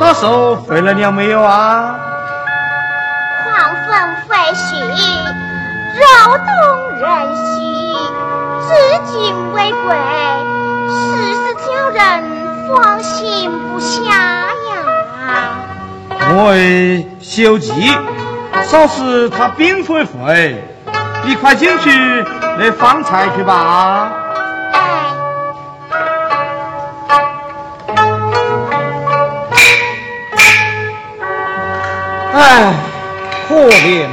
[0.00, 1.94] 到手废了了没有啊？
[3.44, 3.54] 荒
[3.86, 4.74] 坟废墟，
[6.00, 6.48] 扰动
[6.98, 7.04] 人
[7.36, 7.94] 心，
[8.66, 8.70] 至
[9.12, 9.94] 今未归，
[10.88, 10.96] 实
[11.34, 12.00] 是叫人
[12.66, 14.80] 放心不下呀。
[16.32, 16.54] 我
[17.20, 17.94] 休吉，
[18.62, 20.64] 说是他病会会，
[21.26, 21.90] 你快进去
[22.58, 24.10] 来放菜去吧。
[32.42, 32.72] 哎，
[33.46, 34.08] 可怜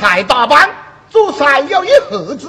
[0.00, 0.68] 还打扮，
[1.10, 2.48] 做菜要一盒子。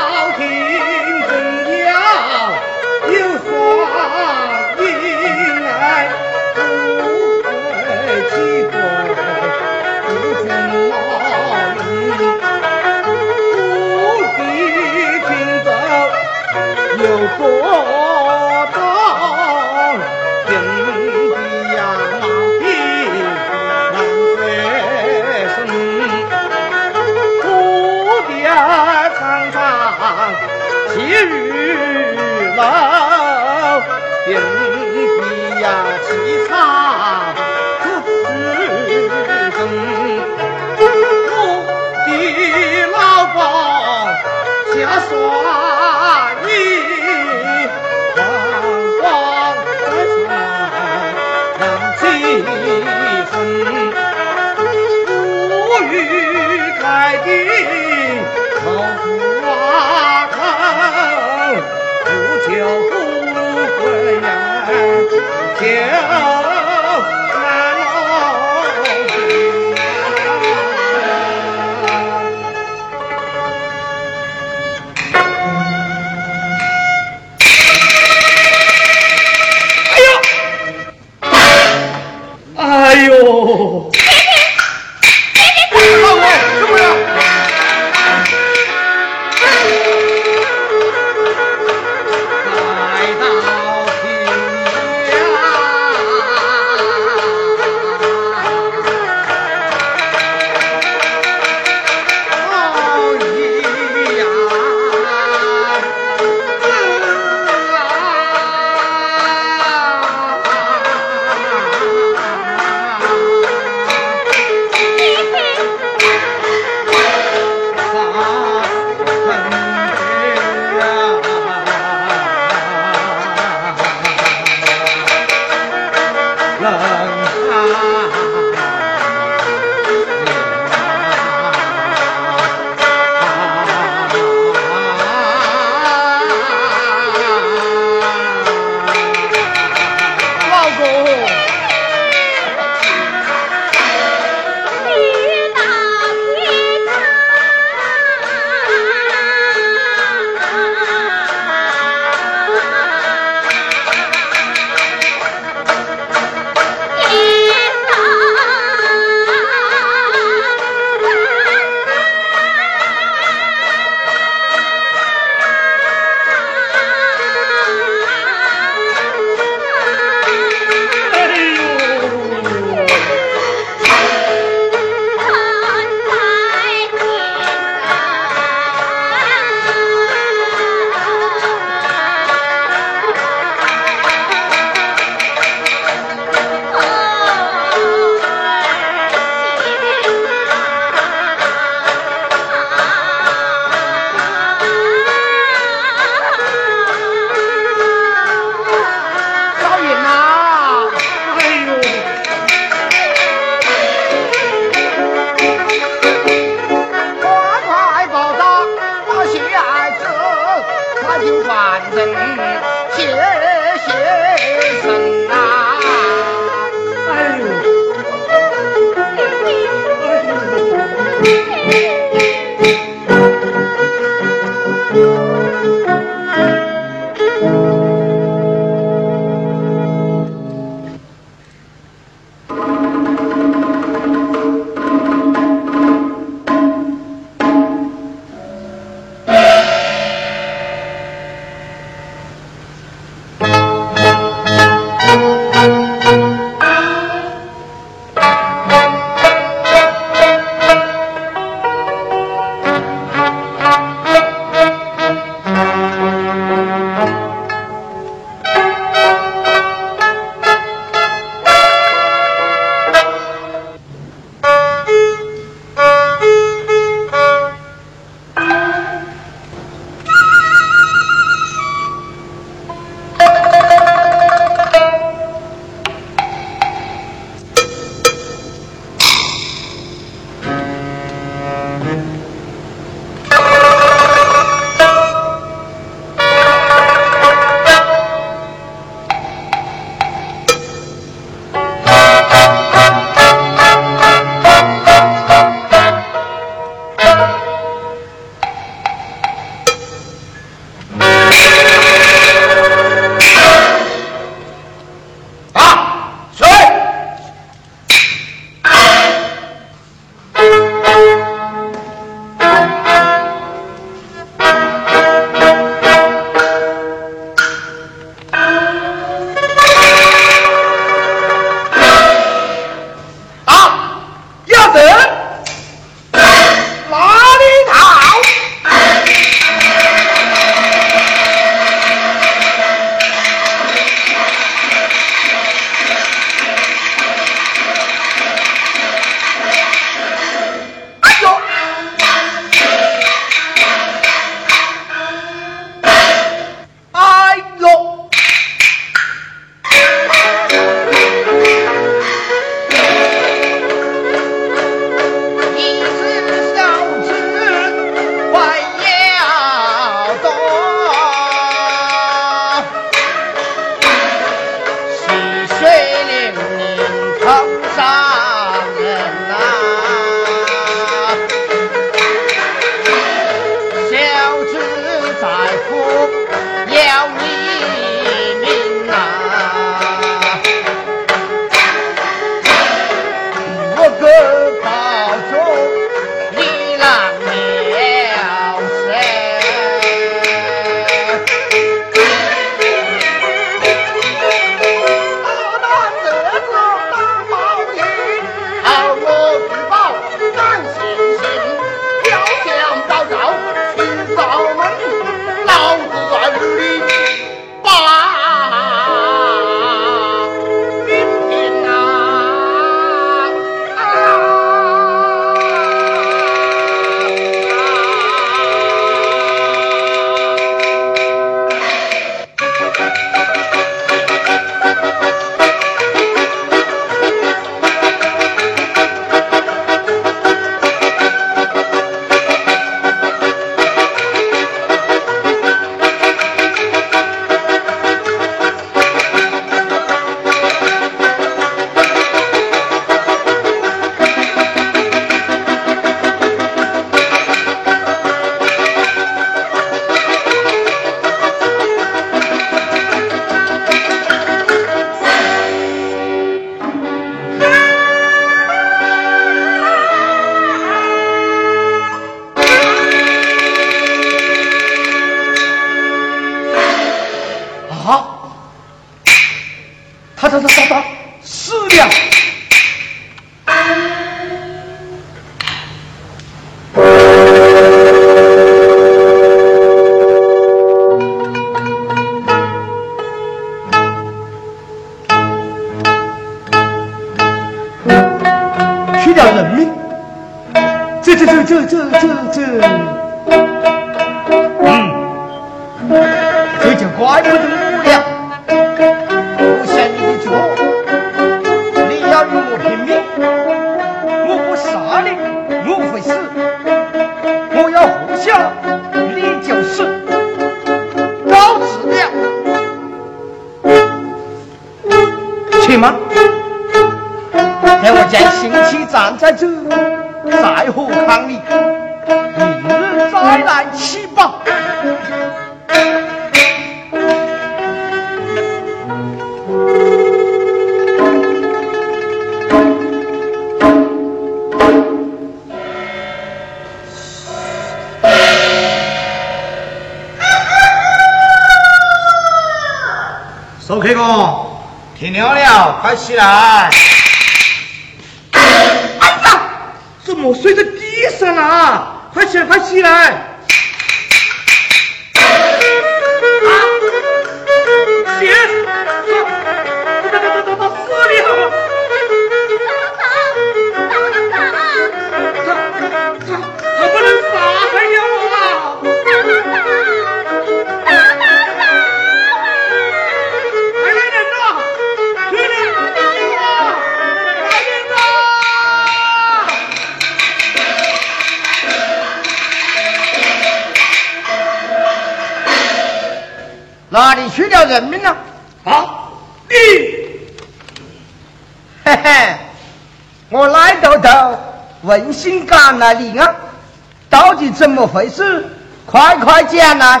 [597.86, 598.44] 么回事？
[598.84, 600.00] 快快讲来！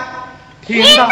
[0.66, 1.08] 听到？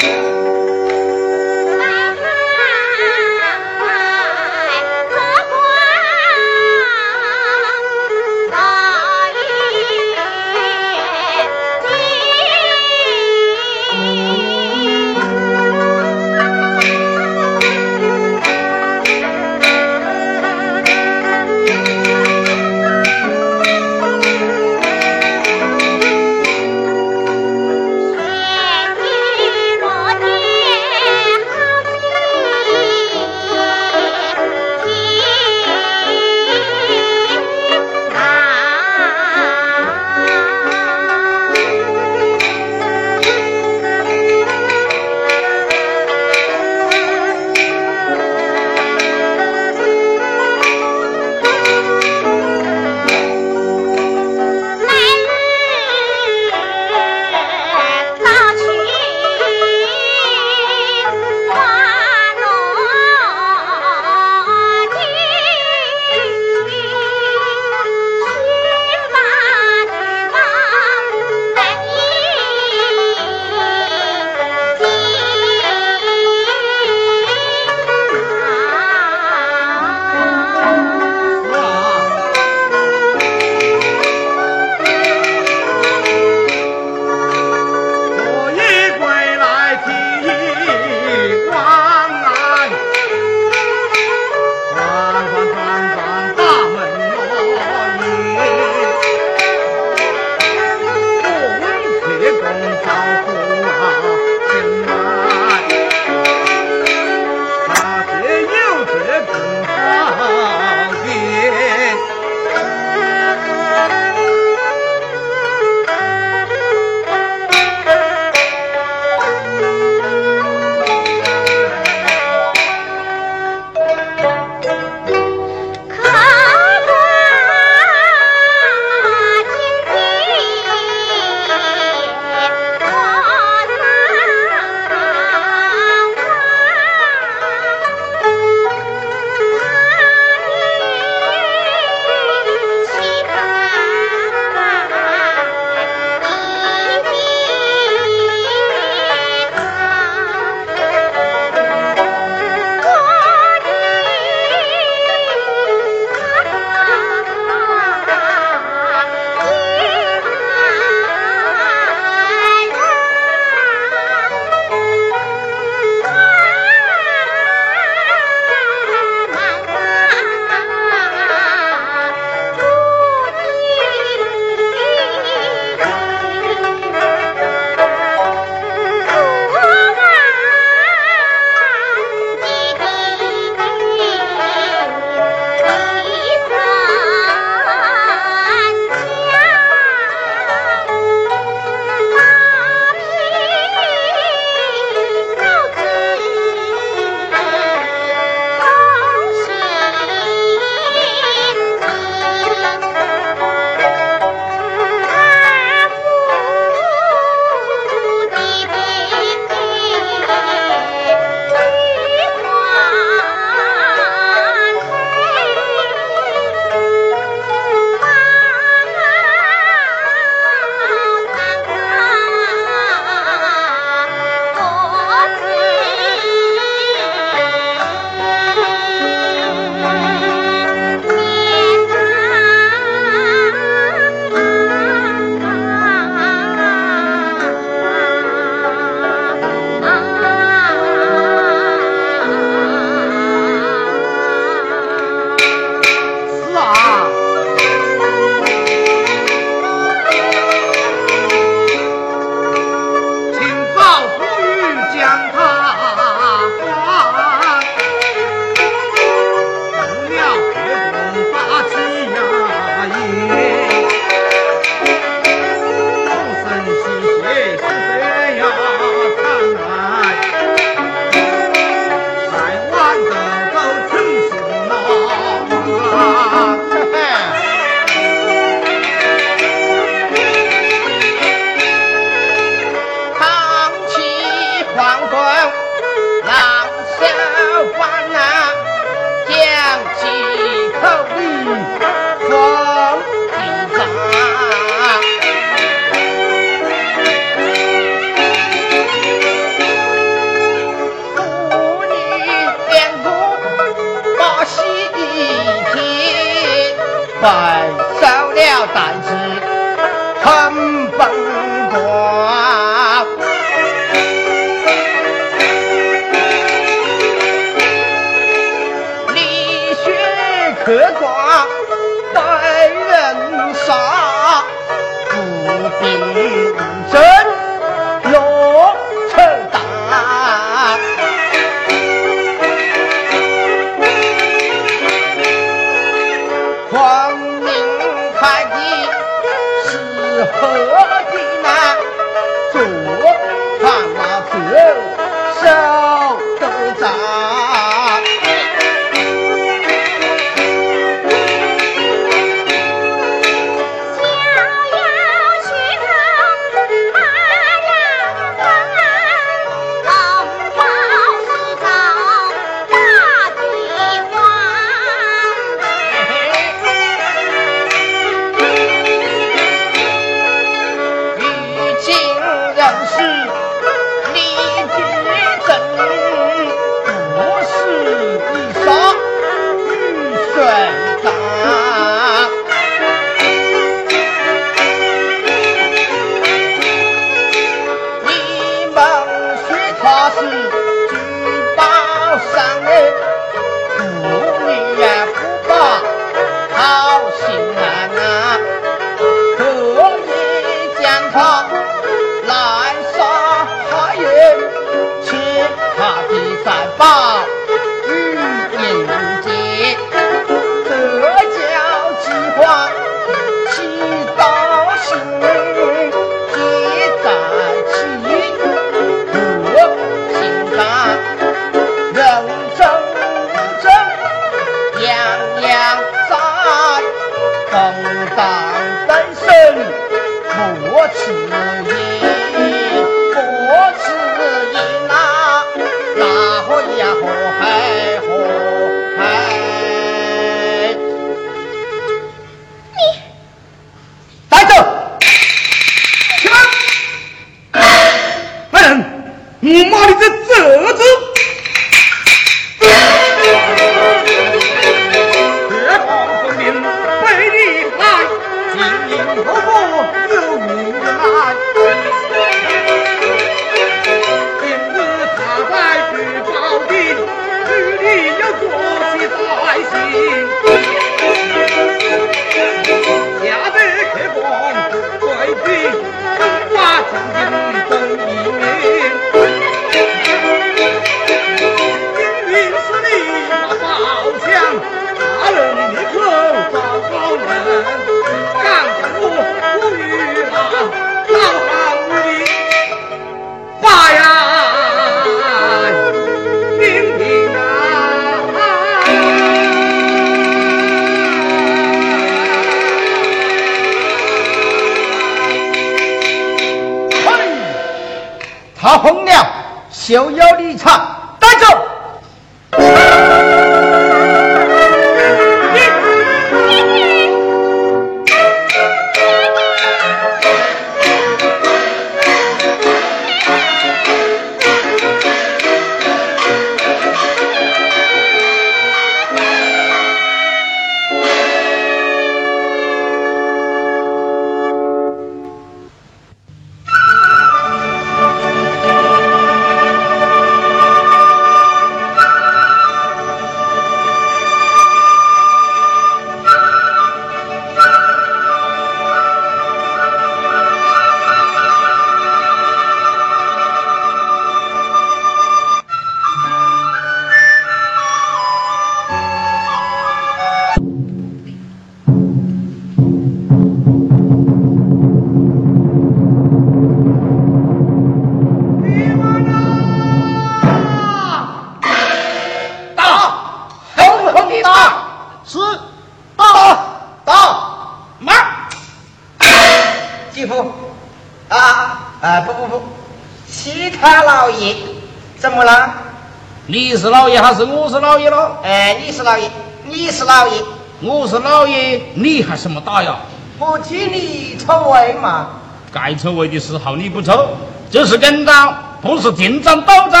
[587.34, 589.30] 是我是老爷喽哎你是老爷
[589.64, 590.42] 你是老爷。
[590.80, 592.96] 我是老爷你喊什么打呀？
[593.38, 595.28] 我替你抽位嘛
[595.72, 597.28] 该抽位的时候你不抽
[597.70, 598.32] 这是跟着
[598.80, 600.00] 不是紧张斗争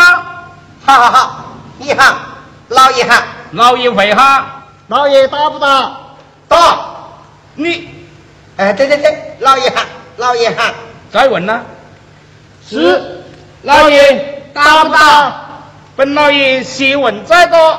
[0.84, 1.44] 好好好
[1.78, 2.14] 你喊
[2.68, 3.22] 老爷喊
[3.52, 4.44] 老爷会喊
[4.88, 5.92] 老爷打不打？
[6.48, 6.78] 打。
[7.54, 7.88] 你
[8.56, 10.74] 哎对对对老爷喊老爷喊
[11.10, 11.60] 再问呢
[12.68, 13.18] 是。
[13.62, 15.41] 老爷打不打？
[15.94, 17.78] 本老爷谢问再多。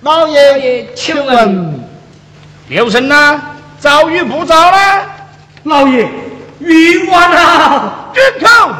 [0.00, 1.86] 老爷，请问
[2.68, 3.38] 刘神呐，
[3.78, 4.78] 遭遇不遭呢？
[5.64, 6.08] 老爷
[6.60, 8.10] 冤枉啊！
[8.14, 8.70] 住口！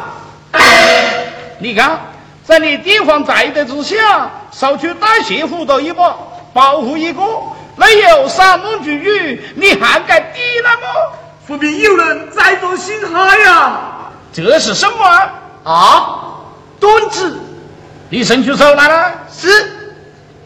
[1.59, 1.99] 你看，
[2.43, 6.15] 在你地方宅的之下，收取大谢斧头一把，
[6.51, 7.21] 保护一个，
[7.75, 10.81] 没有山盟巨语，你还敢抵赖么？
[11.45, 13.79] 说明有人在做心害呀！
[14.33, 15.71] 这是什么？
[15.71, 16.19] 啊，
[16.79, 17.39] 段子
[18.11, 19.13] 你伸出手来了？
[19.31, 19.47] 是，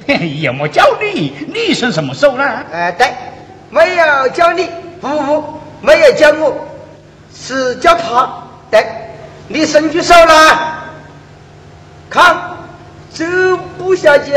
[0.06, 2.44] 嘿嘿，也没叫你，你伸什么手呢？
[2.72, 3.12] 哎，对，
[3.72, 4.70] 没有叫你，
[5.02, 6.56] 不不不，没有叫我，
[7.34, 8.30] 是叫他，
[8.70, 8.86] 对，
[9.48, 10.58] 你伸出手来，
[12.08, 12.38] 看，
[13.12, 14.32] 这不下就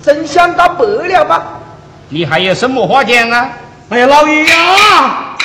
[0.00, 1.58] 真相大白了吧？
[2.08, 3.50] 你还有什么话讲啊？
[3.88, 5.36] 哎呀，老爷呀，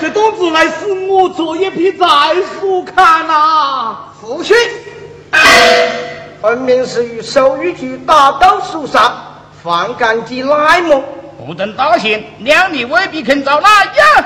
[0.00, 2.06] 这段子乃是我做一批在
[2.60, 4.56] 书看呐、父亲，
[6.40, 9.12] 分明是与手语局打斗厮杀，
[9.62, 11.02] 反感及赖么？
[11.46, 14.24] 不等大刑，两你未必肯遭那样？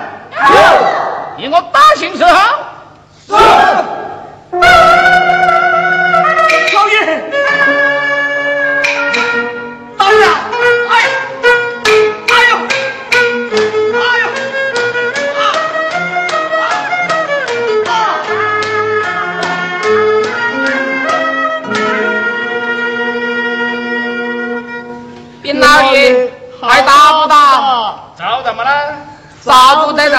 [1.39, 2.35] 以我大刑伺候。
[6.75, 7.32] 老爷，
[28.53, 28.71] 怎么了？
[29.43, 30.19] 找不得的，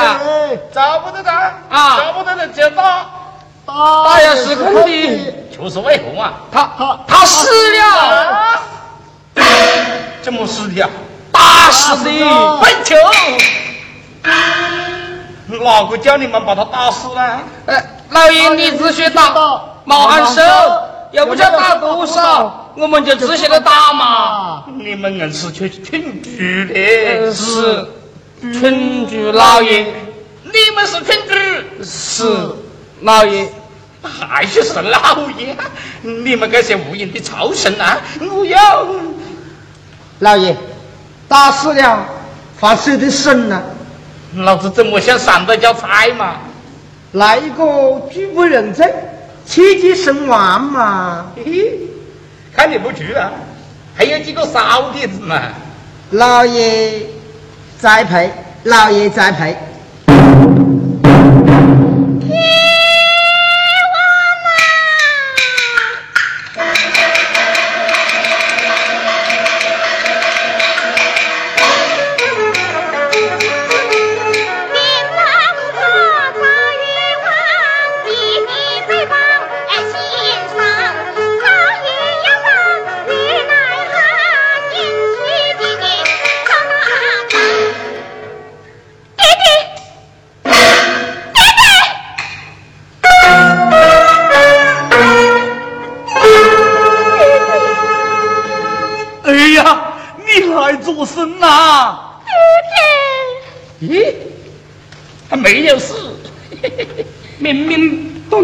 [0.73, 3.05] 找不得的啊找不得的就打，
[3.63, 5.31] 打呀是肯定。
[5.55, 6.33] 就是为何啊？
[6.51, 7.85] 他他他死了，
[8.25, 8.59] 啊！
[10.23, 10.89] 怎么死的呀？
[11.31, 12.09] 打死的。
[12.59, 12.95] 笨球！
[15.63, 17.39] 哪个叫你们把他打死呢？
[17.67, 19.31] 呃，老爷你只许打，
[19.85, 20.41] 毛喊手，
[21.11, 24.63] 又不叫打多少，我们就只晓得打嘛。
[24.79, 27.87] 你们硬是去群居呃的，是
[28.51, 29.85] 群主老爷，
[30.43, 32.23] 你们是群主，是
[33.01, 33.47] 老爷。
[34.01, 35.55] 还是是老爷？
[36.01, 38.01] 你们这些无用的畜生啊！
[38.19, 38.85] 我要
[40.19, 40.53] 老爷，
[41.29, 42.05] 打死了，
[42.57, 43.63] 犯谁的神呢？
[44.35, 46.35] 老子怎么想上得叫菜嘛？
[47.13, 48.93] 来一个拒不认罪，
[49.45, 51.27] 气急身亡嘛。
[51.37, 51.79] 嘿嘿，
[52.53, 53.31] 看你不去啊，
[53.95, 55.39] 还有几个骚碟子嘛？
[56.09, 57.03] 老爷
[57.83, 58.31] 栽培，
[58.63, 59.53] 老爷栽培。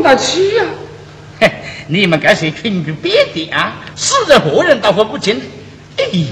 [0.10, 0.66] 大气呀、
[1.40, 1.52] 嘿，
[1.86, 5.40] 你们这些群居别的啊，死人活人都分不清。
[6.00, 6.28] 哎呀，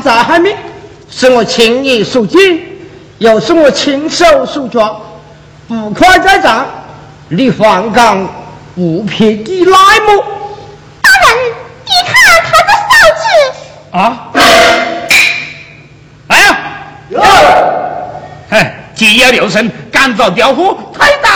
[0.00, 0.56] 府贪债害命，
[1.10, 2.38] 是我亲眼所见，
[3.18, 4.96] 又是我亲手所抓，
[5.68, 6.66] 不快在账，
[7.28, 8.26] 你还敢
[8.76, 9.70] 无撇地来
[10.06, 10.24] 么？
[11.02, 11.28] 大人，
[11.84, 13.24] 你看他的手指。
[13.90, 14.30] 啊！
[16.28, 16.58] 来呀！
[17.08, 17.20] 有。
[18.50, 18.54] 哼，
[18.94, 21.29] 既要留神，赶早调虎退党。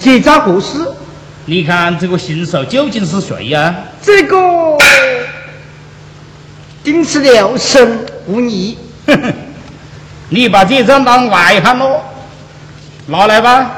[0.00, 0.78] 哎，这咋回事？
[1.44, 3.74] 你看这个新手究竟是谁呀？
[4.02, 4.36] 这个
[6.82, 8.78] 定是了生无疑。
[10.30, 12.00] 你把这张当外汉喽，
[13.06, 13.70] 拿来吧。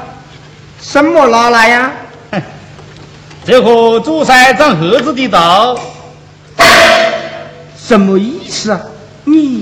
[0.81, 1.93] 什么拿来呀？
[2.31, 2.43] 哼，
[3.45, 5.79] 这和主菜长盒子的刀。
[7.77, 8.81] 什么意思啊？
[9.25, 9.62] 你，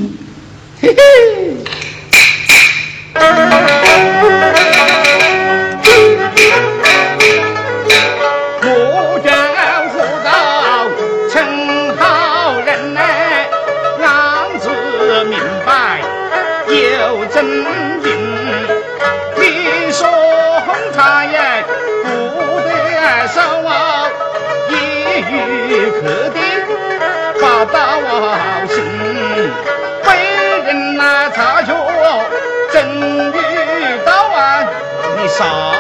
[35.41, 35.80] 打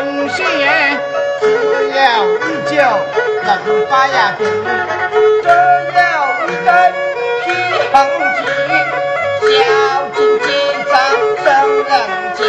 [0.00, 0.40] 有风险，
[1.40, 1.44] 只
[1.94, 2.38] 要一
[2.70, 2.72] 酒
[3.44, 3.52] 能
[3.90, 4.46] 把呀平，
[5.42, 5.48] 只
[5.94, 6.00] 要
[6.46, 6.68] 一根
[7.44, 7.46] 皮
[7.92, 7.94] 横
[8.36, 8.40] 筋，
[9.42, 9.48] 小
[10.14, 10.46] 金结
[10.90, 10.92] 账
[11.44, 11.44] 生
[11.84, 11.92] 人
[12.34, 12.40] 情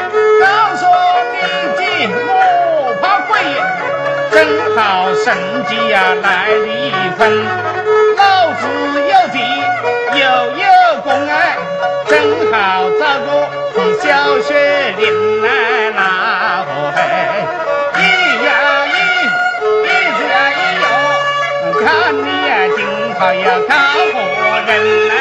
[0.41, 0.45] 告
[0.75, 0.81] 诉
[1.33, 1.35] 你
[1.77, 1.81] 的
[2.27, 2.29] 我
[3.01, 3.31] 怕鬼，
[4.31, 4.35] 正
[4.75, 4.77] 好
[5.23, 5.25] 神
[5.67, 6.67] 机呀来离
[7.17, 7.21] 婚，
[8.17, 8.21] 老
[8.53, 8.61] 子
[8.99, 9.35] 有地
[10.19, 10.21] 又
[10.59, 10.63] 有。
[11.03, 11.57] 公哎，
[12.07, 12.13] 正
[12.51, 14.03] 好找个小
[14.41, 14.49] 学
[14.97, 15.03] 林
[15.41, 15.45] 来
[15.91, 15.99] 拿
[16.63, 16.97] 河嘿，
[17.97, 18.01] 一
[18.45, 18.47] 呀
[18.87, 18.95] 一，
[19.83, 19.85] 一
[20.15, 20.83] 子呀一哟，
[21.83, 21.83] 看
[22.15, 22.79] 你呀今
[23.15, 23.71] 后要靠
[24.13, 24.15] 何
[24.65, 24.71] 人
[25.09, 25.11] 来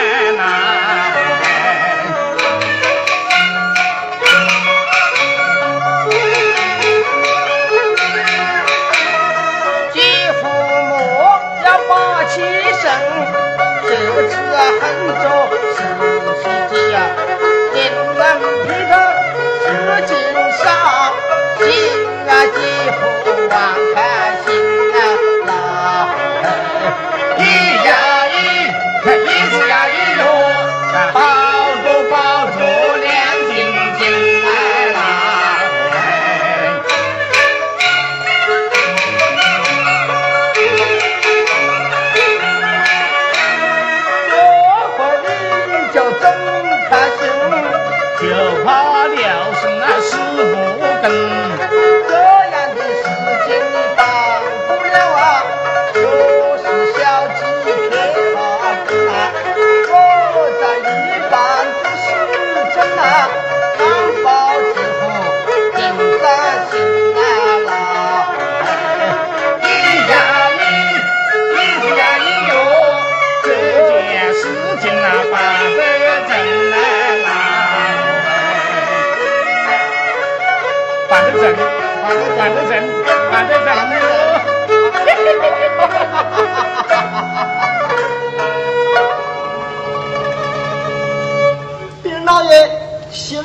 [14.81, 15.72] 儿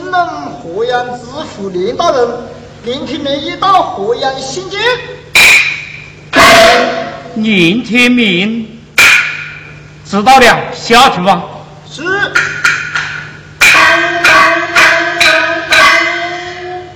[0.07, 2.25] 新任河阳知府林大人
[2.85, 4.79] 林天明已到河阳觐见。
[7.33, 8.79] 宁天明，
[10.05, 11.43] 知道了，下去吧。
[11.91, 12.03] 是。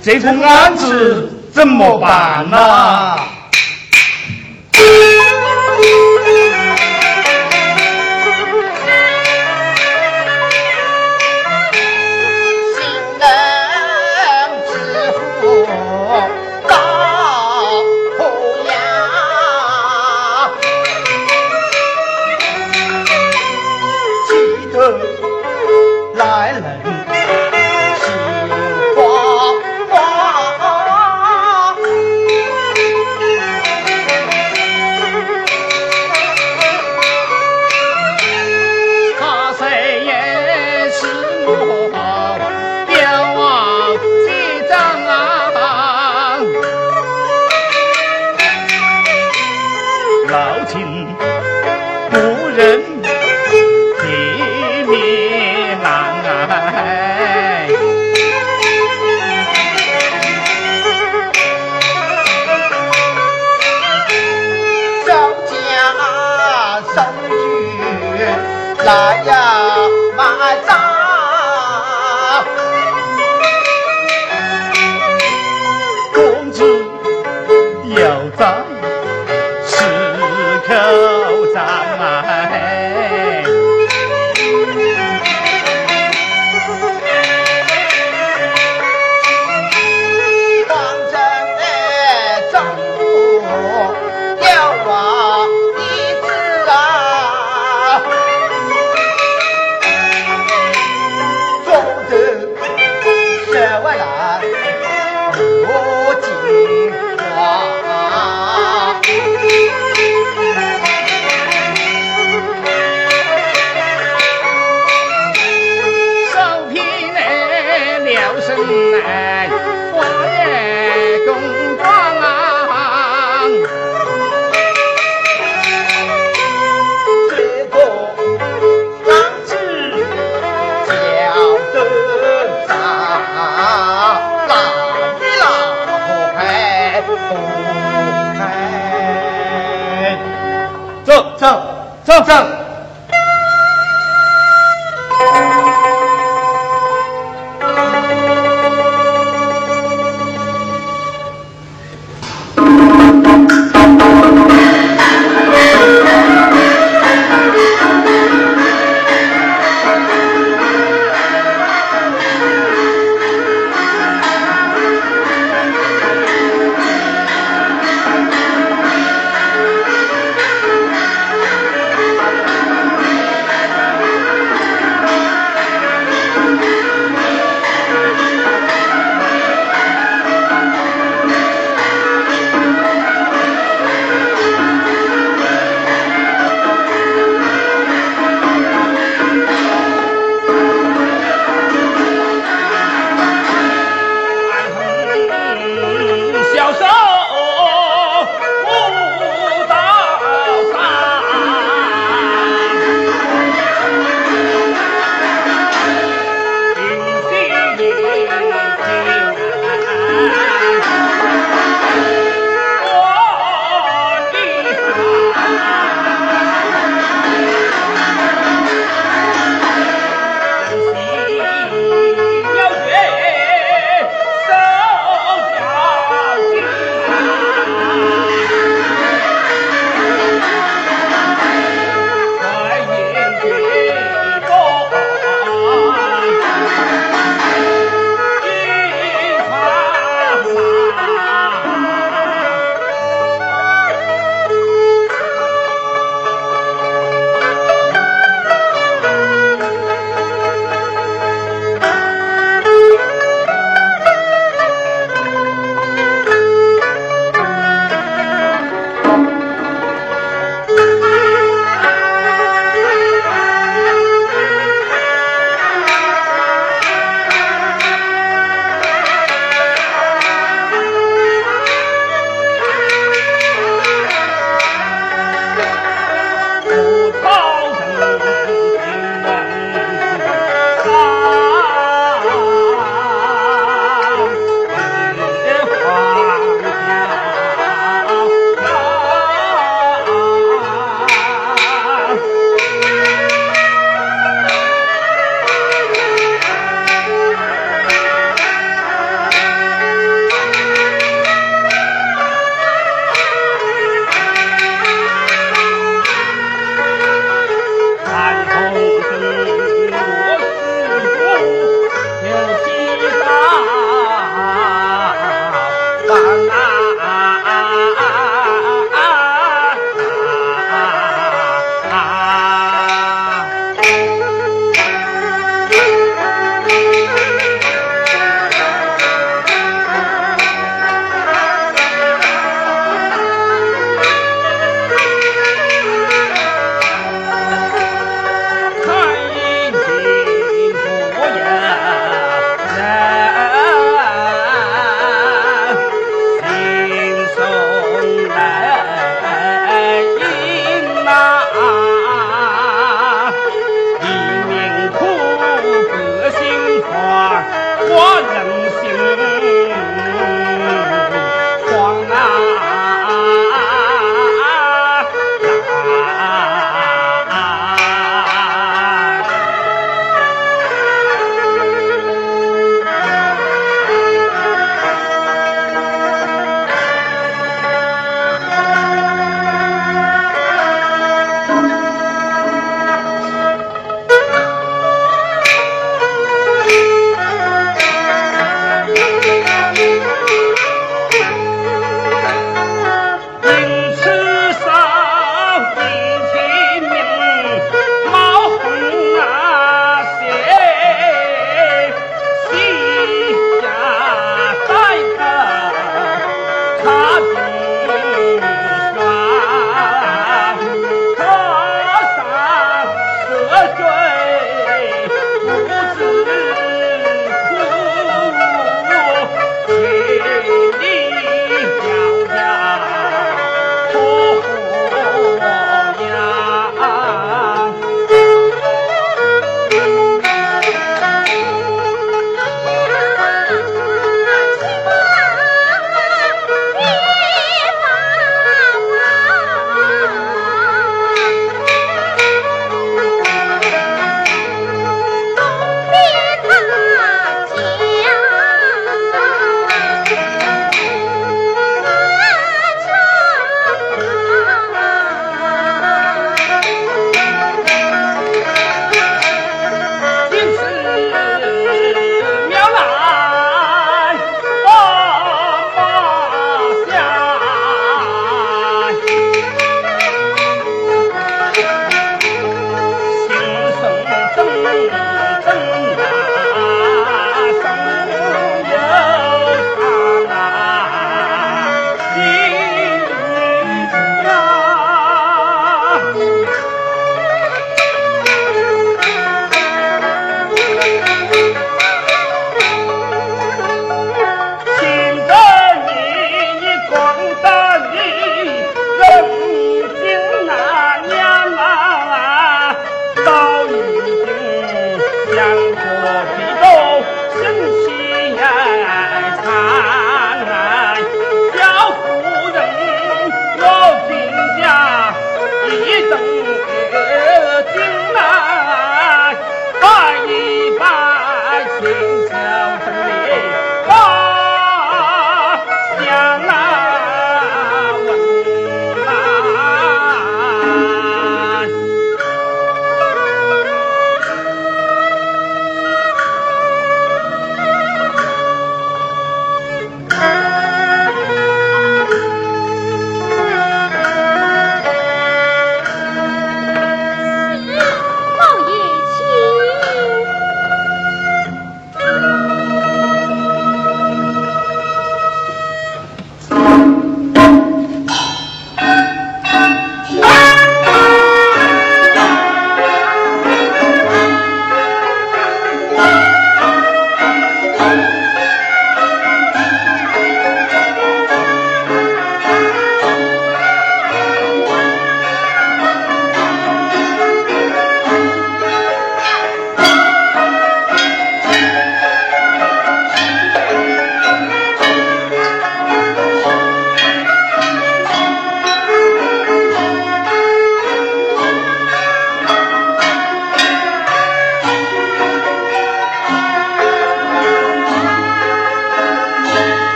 [0.00, 3.16] 这个案子怎么办呐？
[4.72, 4.80] 过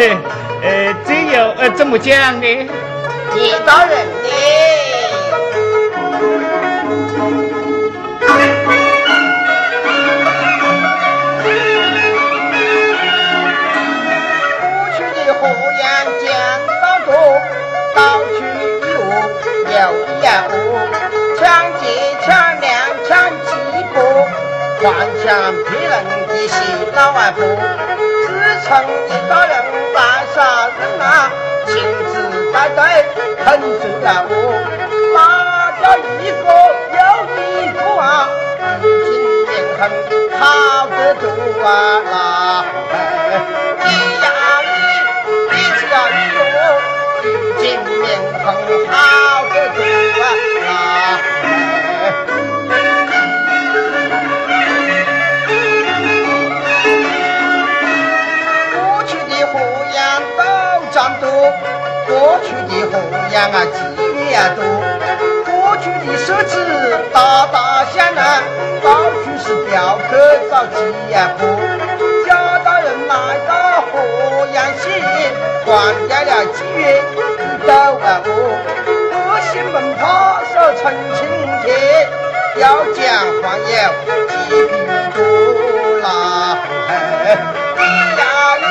[0.62, 2.46] 呃，这又呃怎么讲呢？
[2.46, 4.30] 叶大人呢？
[24.82, 25.92] 顽强骗人
[26.26, 26.54] 的是
[26.96, 27.44] 老外婆，
[28.26, 28.28] 自
[28.66, 29.69] 称一大人来杀人
[30.98, 31.30] 啊，
[31.66, 31.72] 亲
[32.08, 32.12] 自
[32.52, 32.78] 带队
[33.44, 33.66] 肯住
[34.02, 34.32] 了我，
[35.14, 35.18] 大
[35.80, 36.00] 家一
[36.30, 36.44] 个
[36.96, 36.98] 又
[37.36, 37.38] 一
[37.72, 38.04] 个啊，
[38.82, 39.08] 如今
[39.46, 39.80] 命横
[40.38, 40.42] 好
[40.90, 41.24] 得多
[41.64, 41.68] 啊！
[43.84, 43.86] 一
[44.22, 44.26] 呀
[44.64, 44.68] 一，
[45.50, 46.38] 一次呀一哟，
[47.22, 47.26] 如
[47.60, 47.62] 今
[48.00, 48.02] 命
[48.44, 48.46] 横
[48.88, 48.92] 好
[49.54, 49.78] 得多
[62.42, 62.92] 去的河
[63.32, 64.58] 阳啊，机遇啊多；
[65.44, 66.52] 过去的奢侈
[67.12, 68.42] 大大响啊，
[68.82, 68.88] 到
[69.22, 70.10] 处是镖客
[70.50, 70.76] 找机
[71.12, 71.40] 呀婆。
[72.26, 73.12] 贾大人来
[73.46, 73.50] 到
[73.82, 73.92] 河
[74.52, 74.82] 阳县，
[75.64, 75.68] 关
[76.08, 76.80] 掉了妓院，
[77.66, 78.28] 走啊我，
[79.12, 80.02] 百姓们怕
[80.52, 80.82] 守陈
[81.14, 81.18] 情
[81.62, 81.66] 帖，
[82.56, 82.62] 要
[82.94, 82.98] 讲
[83.42, 83.70] 黄油
[84.28, 84.32] 几
[84.66, 84.70] 匹
[85.14, 85.18] 多
[86.02, 86.04] 啦。
[87.76, 87.80] 一
[88.18, 88.20] 呀
[88.58, 88.64] 一，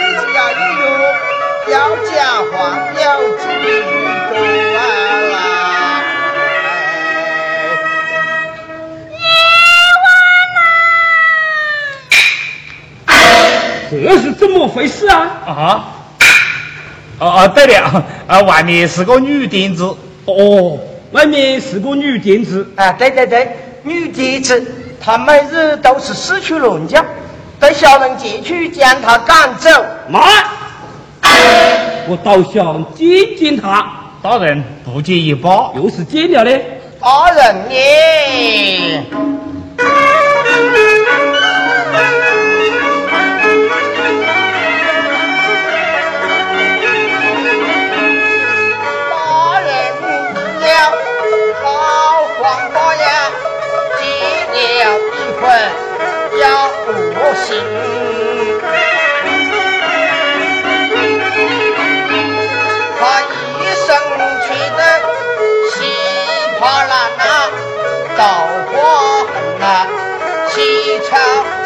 [0.00, 1.27] 一次呀一哟。
[1.70, 3.44] 要讲话要记
[4.30, 4.34] 住
[4.74, 4.80] 啦！
[13.90, 15.26] 这是怎么回事啊？
[15.46, 15.84] 啊？
[17.18, 19.84] 哦哦，对了，啊，外面是个女点子。
[20.24, 20.78] 哦，
[21.10, 22.66] 外面是个女点子。
[22.76, 24.64] 啊，对对对，女点子，
[25.00, 27.04] 她每日都是四处乱叫，
[27.60, 29.68] 被小人进去将她赶走。
[30.08, 30.20] 妈！
[32.10, 33.86] 我倒想见见他，
[34.22, 35.72] 大人不介意吧？
[35.76, 36.58] 又是见了呢。
[36.98, 37.74] 大人呢？
[49.10, 49.70] 大人
[50.60, 50.66] 了，
[51.62, 51.66] 老
[52.38, 53.06] 黄八呀，
[53.98, 54.02] 结
[54.54, 54.56] 了
[55.12, 55.44] 一分
[56.40, 56.42] 要
[56.88, 57.46] 不行。
[66.60, 67.22] 花篮呐，
[68.18, 68.24] 刀
[68.72, 68.76] 花
[69.26, 69.86] 痕呐，
[70.50, 71.16] 七巧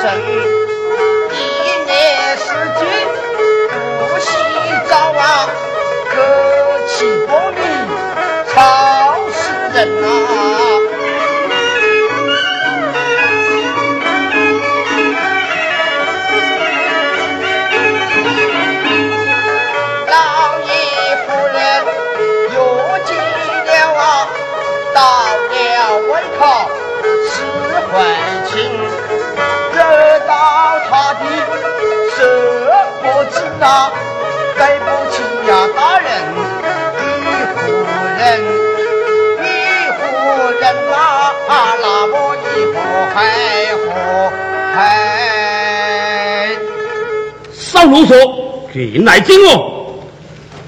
[0.02, 0.05] 针，
[1.31, 1.36] 一
[1.86, 1.90] 年
[2.36, 2.44] 四
[2.78, 2.81] 季
[3.98, 4.28] 不洗
[4.90, 5.48] 澡啊，
[33.62, 36.06] 对不起呀，大人，
[36.98, 37.06] 女
[37.55, 37.56] 夫
[38.18, 38.20] 人，
[39.39, 39.44] 女
[39.98, 40.01] 夫
[40.60, 40.62] 人
[40.93, 40.93] 啊，
[41.80, 42.74] 那么一不
[43.14, 43.16] 害
[43.84, 43.86] 何
[44.74, 44.76] 害？
[47.52, 48.10] 少啰嗦，
[48.72, 49.48] 进来见我。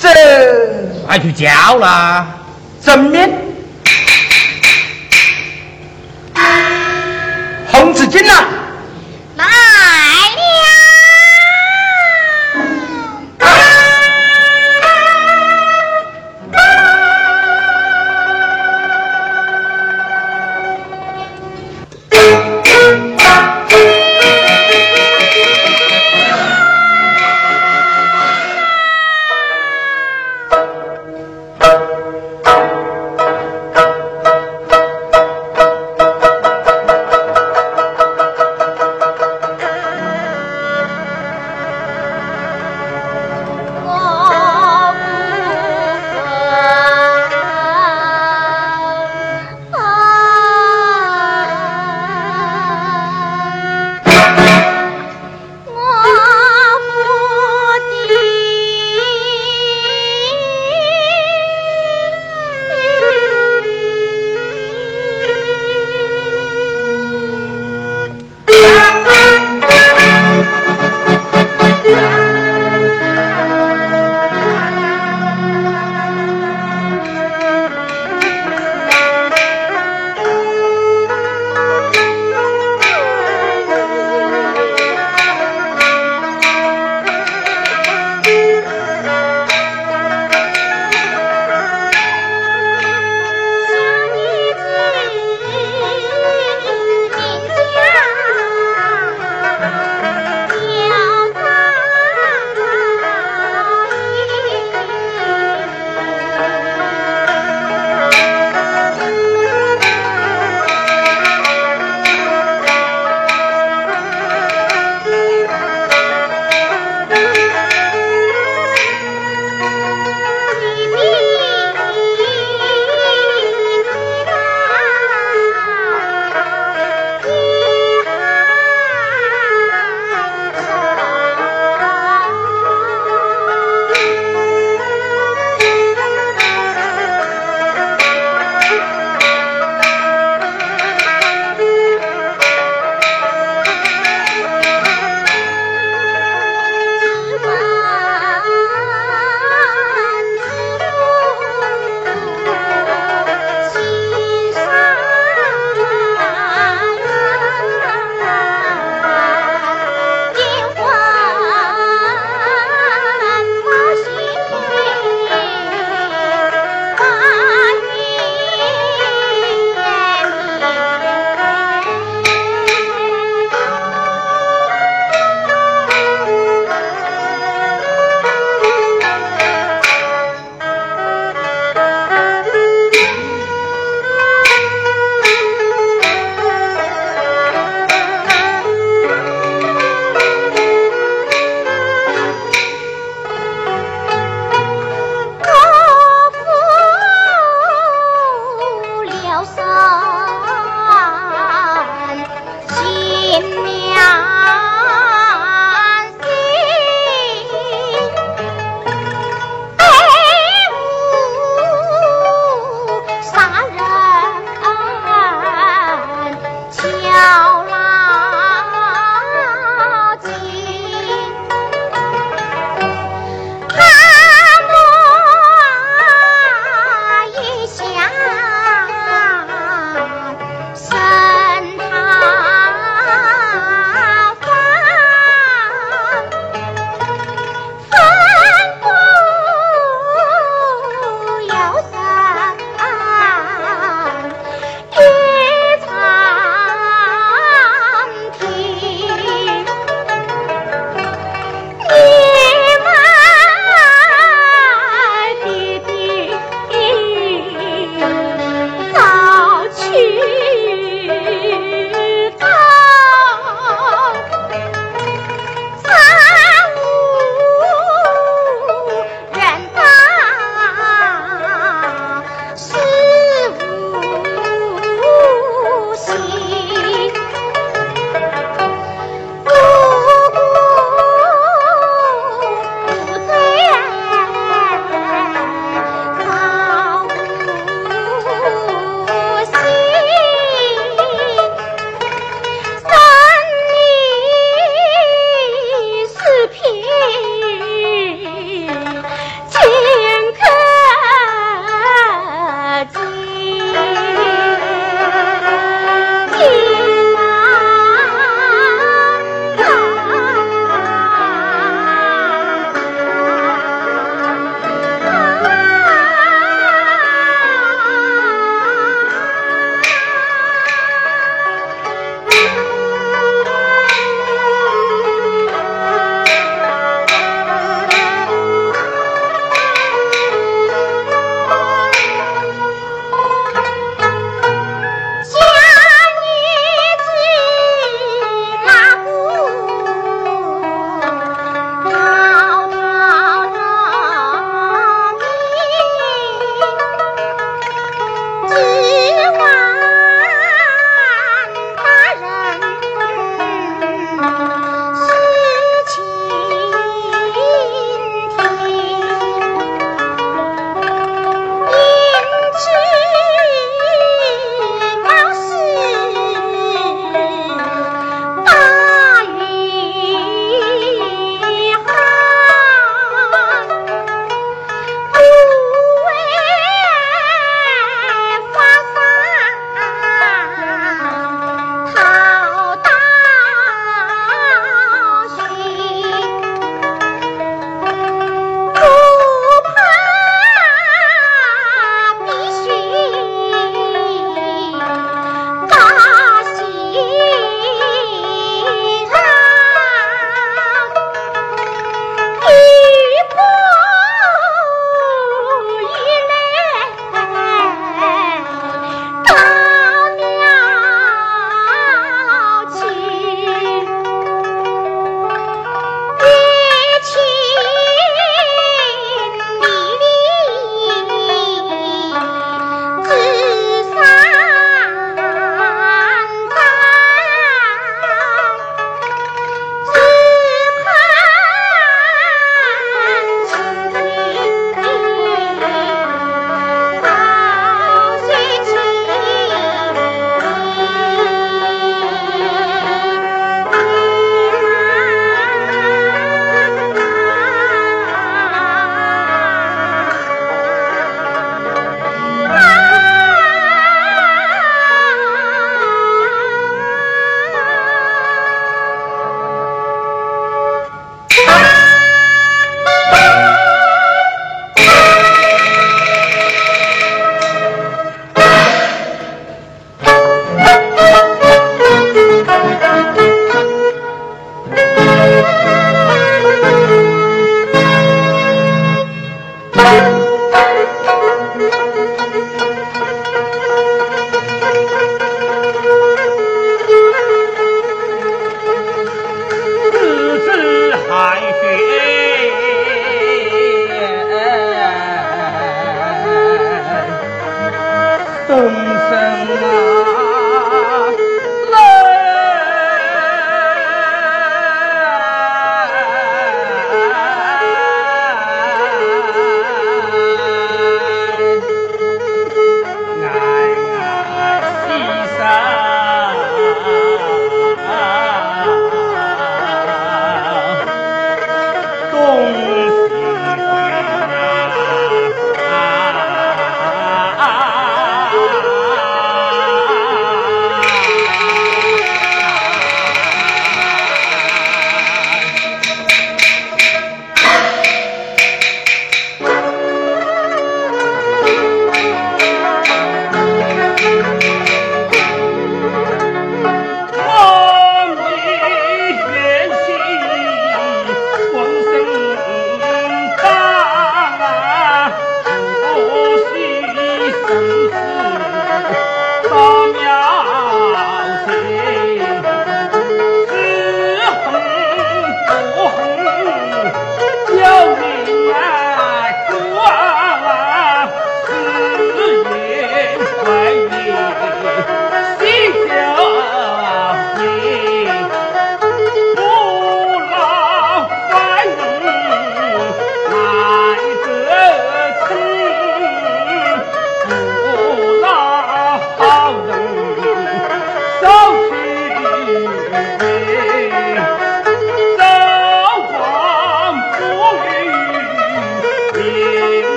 [0.00, 0.08] 这
[1.06, 2.26] 快去叫啦，
[2.82, 3.30] 正面。
[7.70, 8.32] 红子军呐！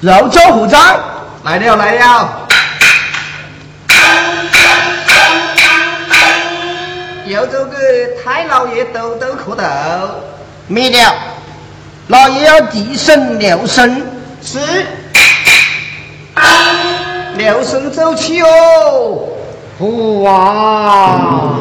[0.00, 0.78] 肉粥胡斋
[1.44, 2.48] 来了来了，
[7.26, 7.76] 要这个
[8.24, 9.62] 太老爷兜兜磕头，
[10.68, 11.14] 没了，
[12.08, 14.02] 老爷要提升六升，
[14.42, 14.86] 是。
[17.36, 19.28] 六声走起哦，
[20.22, 21.56] 哇！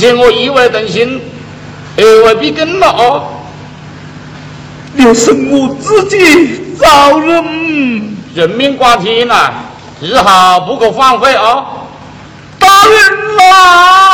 [0.00, 1.20] 且我一味等心，
[1.98, 3.24] 额外必更了哦。
[4.96, 9.52] 也是我自己遭人，人命关天呐，
[10.00, 11.66] 日好不可放废啊，
[12.58, 14.09] 大人呐。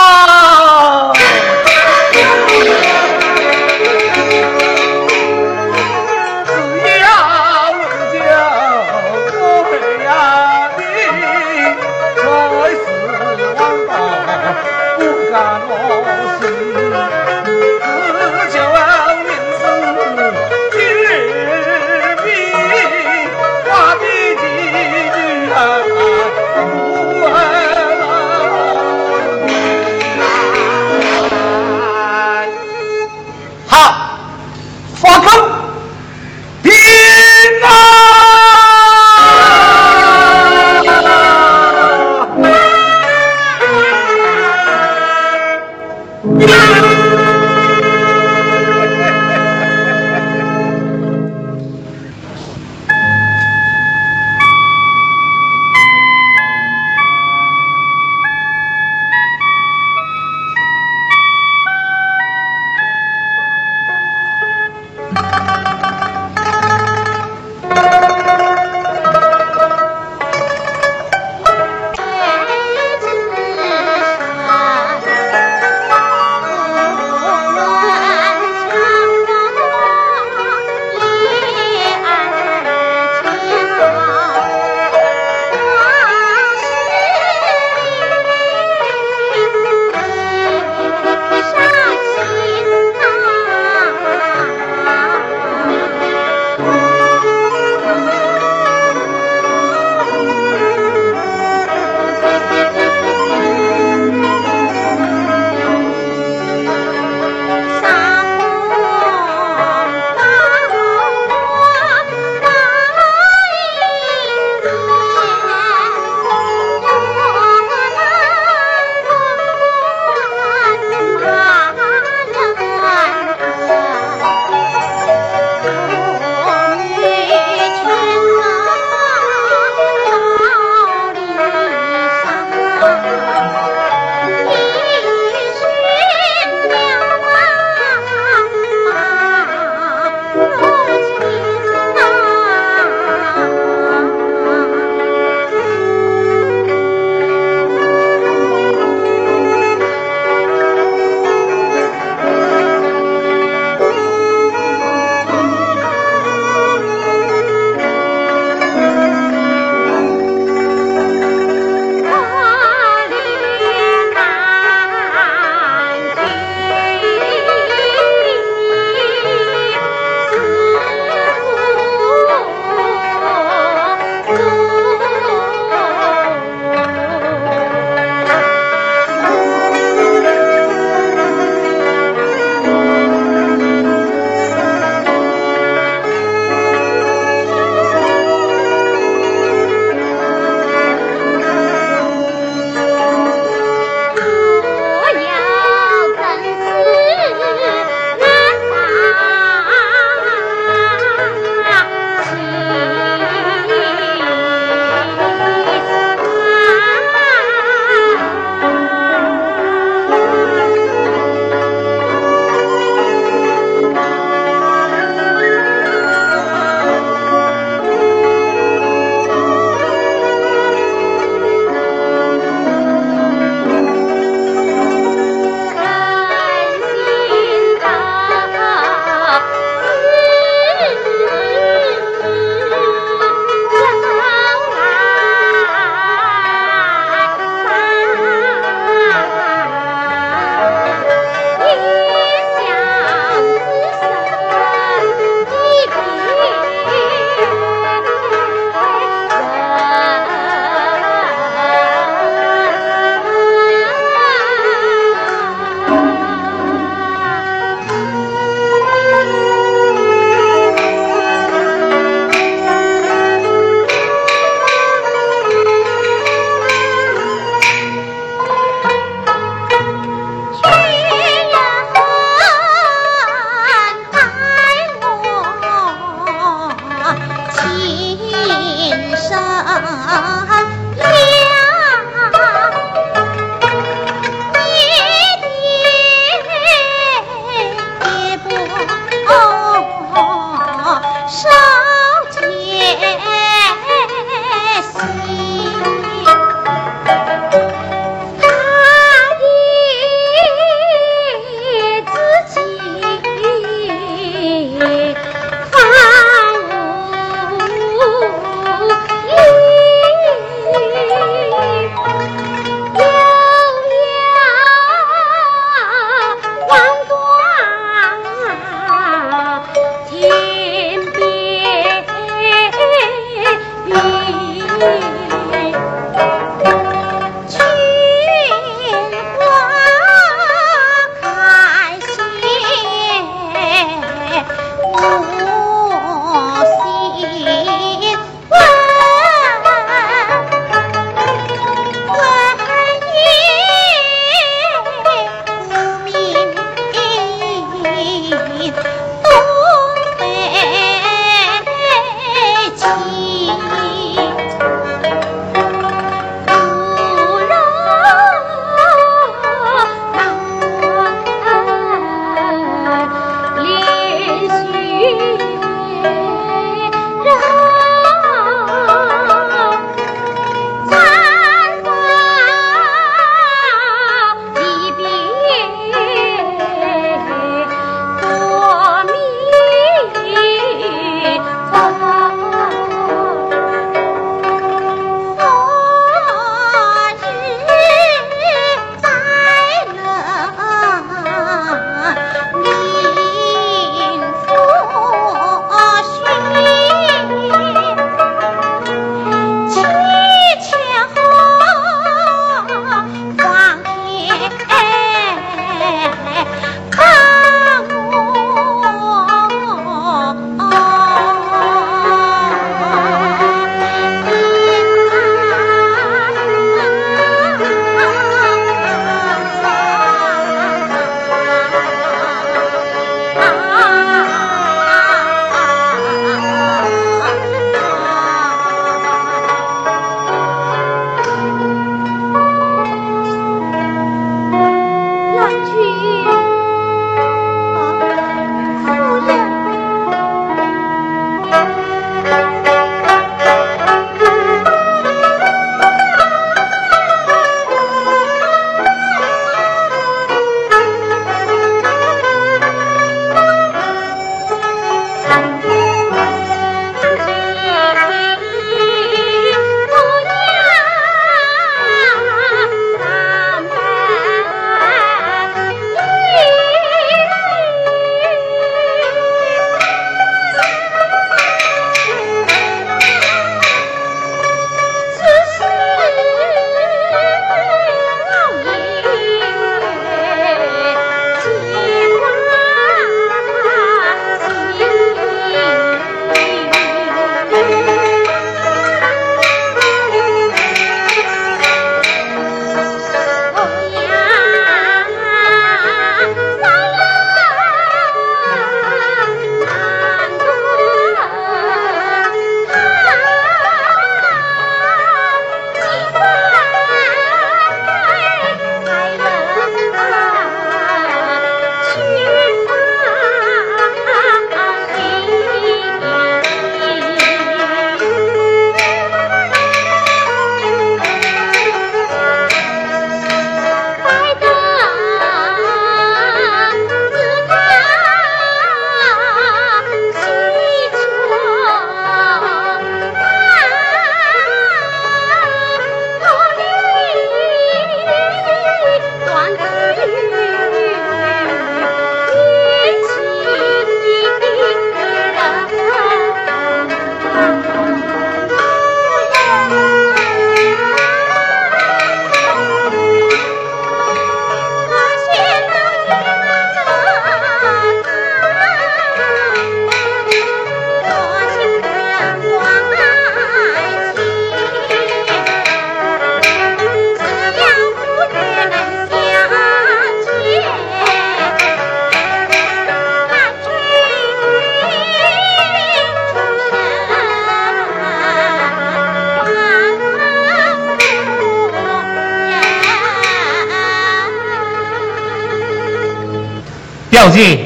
[587.37, 587.59] 姐，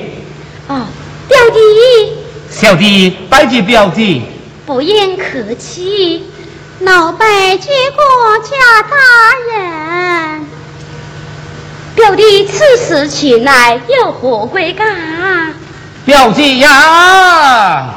[0.66, 0.84] 哦，
[1.28, 1.60] 表弟，
[2.50, 4.22] 小弟拜见表弟。
[4.66, 6.24] 不言客气，
[6.80, 8.04] 老拜见过
[8.38, 8.96] 家大
[9.54, 10.44] 人。
[11.94, 15.54] 表弟此时前来有何贵干？
[16.04, 17.94] 表姐呀，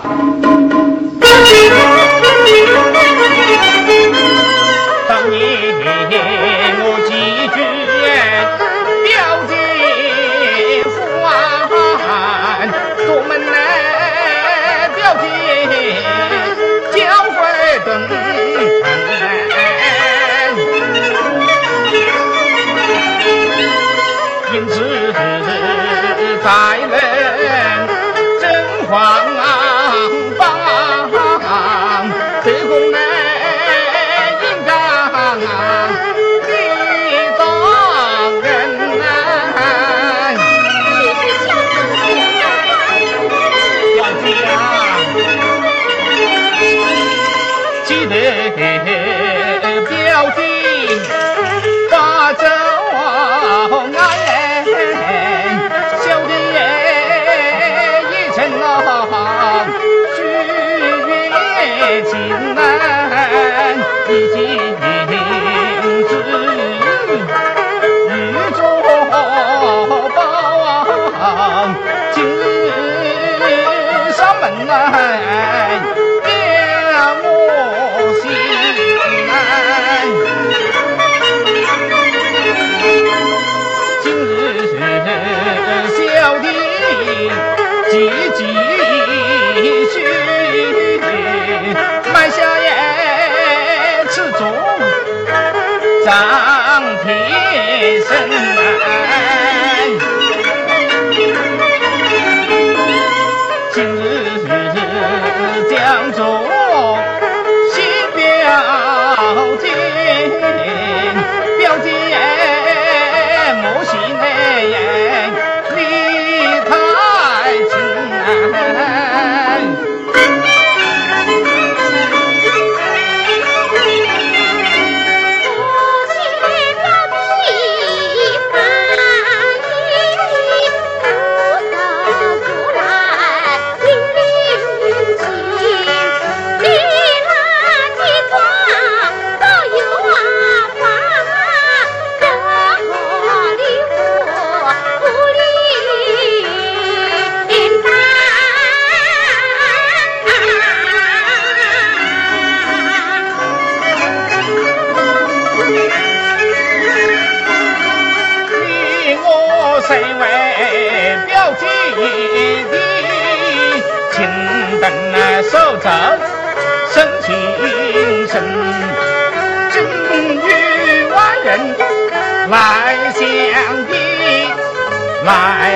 [74.73, 75.22] 上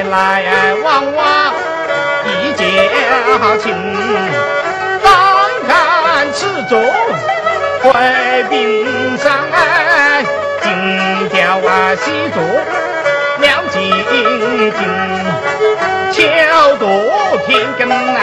[0.09, 1.53] 来往往
[2.25, 2.63] 一家
[3.57, 3.73] 亲，
[5.03, 5.09] 当
[5.67, 6.81] 看此中
[7.81, 7.91] 回
[8.49, 9.25] 冰山，
[10.61, 12.41] 金雕啊细作
[13.39, 13.81] 亮晶
[14.77, 14.81] 晶，
[16.13, 16.17] 巧
[16.77, 16.85] 夺
[17.45, 17.47] 天
[17.77, 18.19] 工来，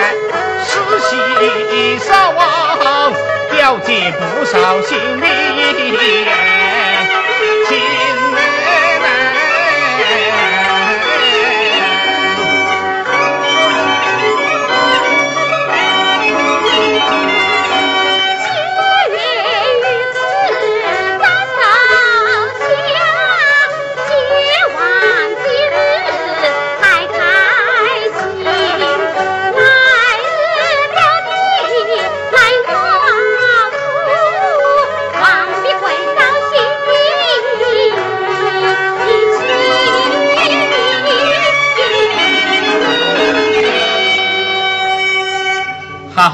[0.65, 2.41] 世袭少王，
[3.51, 6.64] 表姐不少心里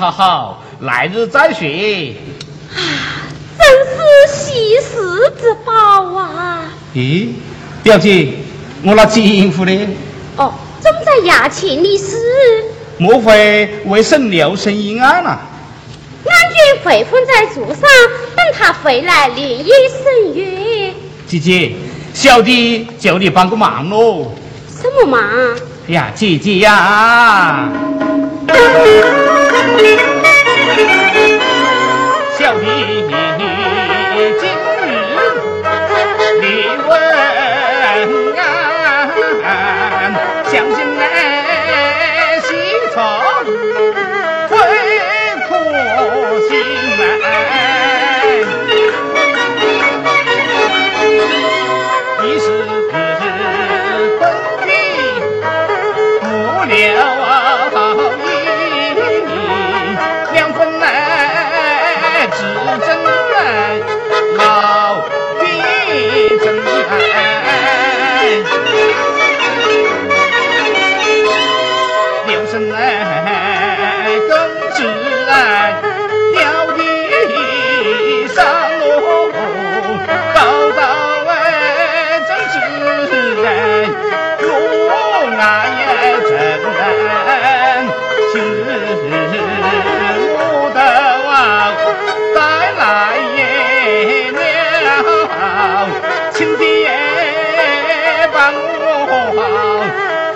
[0.00, 2.16] 好好好，来日再续。
[3.58, 5.72] 真是喜事之宝
[6.16, 6.62] 啊！
[6.94, 7.34] 咦，
[7.82, 8.32] 表姐，
[8.82, 9.88] 我那金夫呢？
[10.36, 12.16] 哦，正在衙前理事。
[12.96, 15.38] 莫非为省留神阴案啊？
[16.24, 17.82] 俺君回封在桌上，
[18.34, 20.94] 等他回来连夜审阅。
[21.26, 21.72] 姐姐，
[22.14, 24.32] 小弟叫你帮个忙喽！
[24.80, 25.22] 什么忙？
[25.88, 27.68] 哎呀，姐姐呀，
[32.38, 33.04] 像你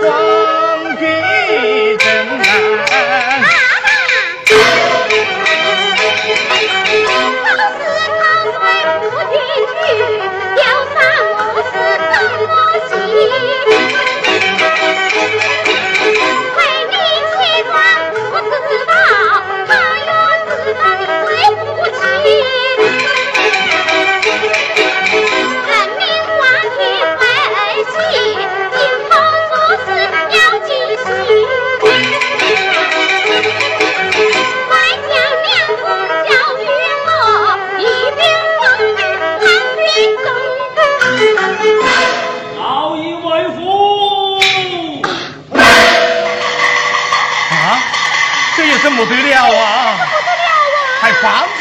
[0.06, 2.06] 忘给真
[2.40, 3.13] 爱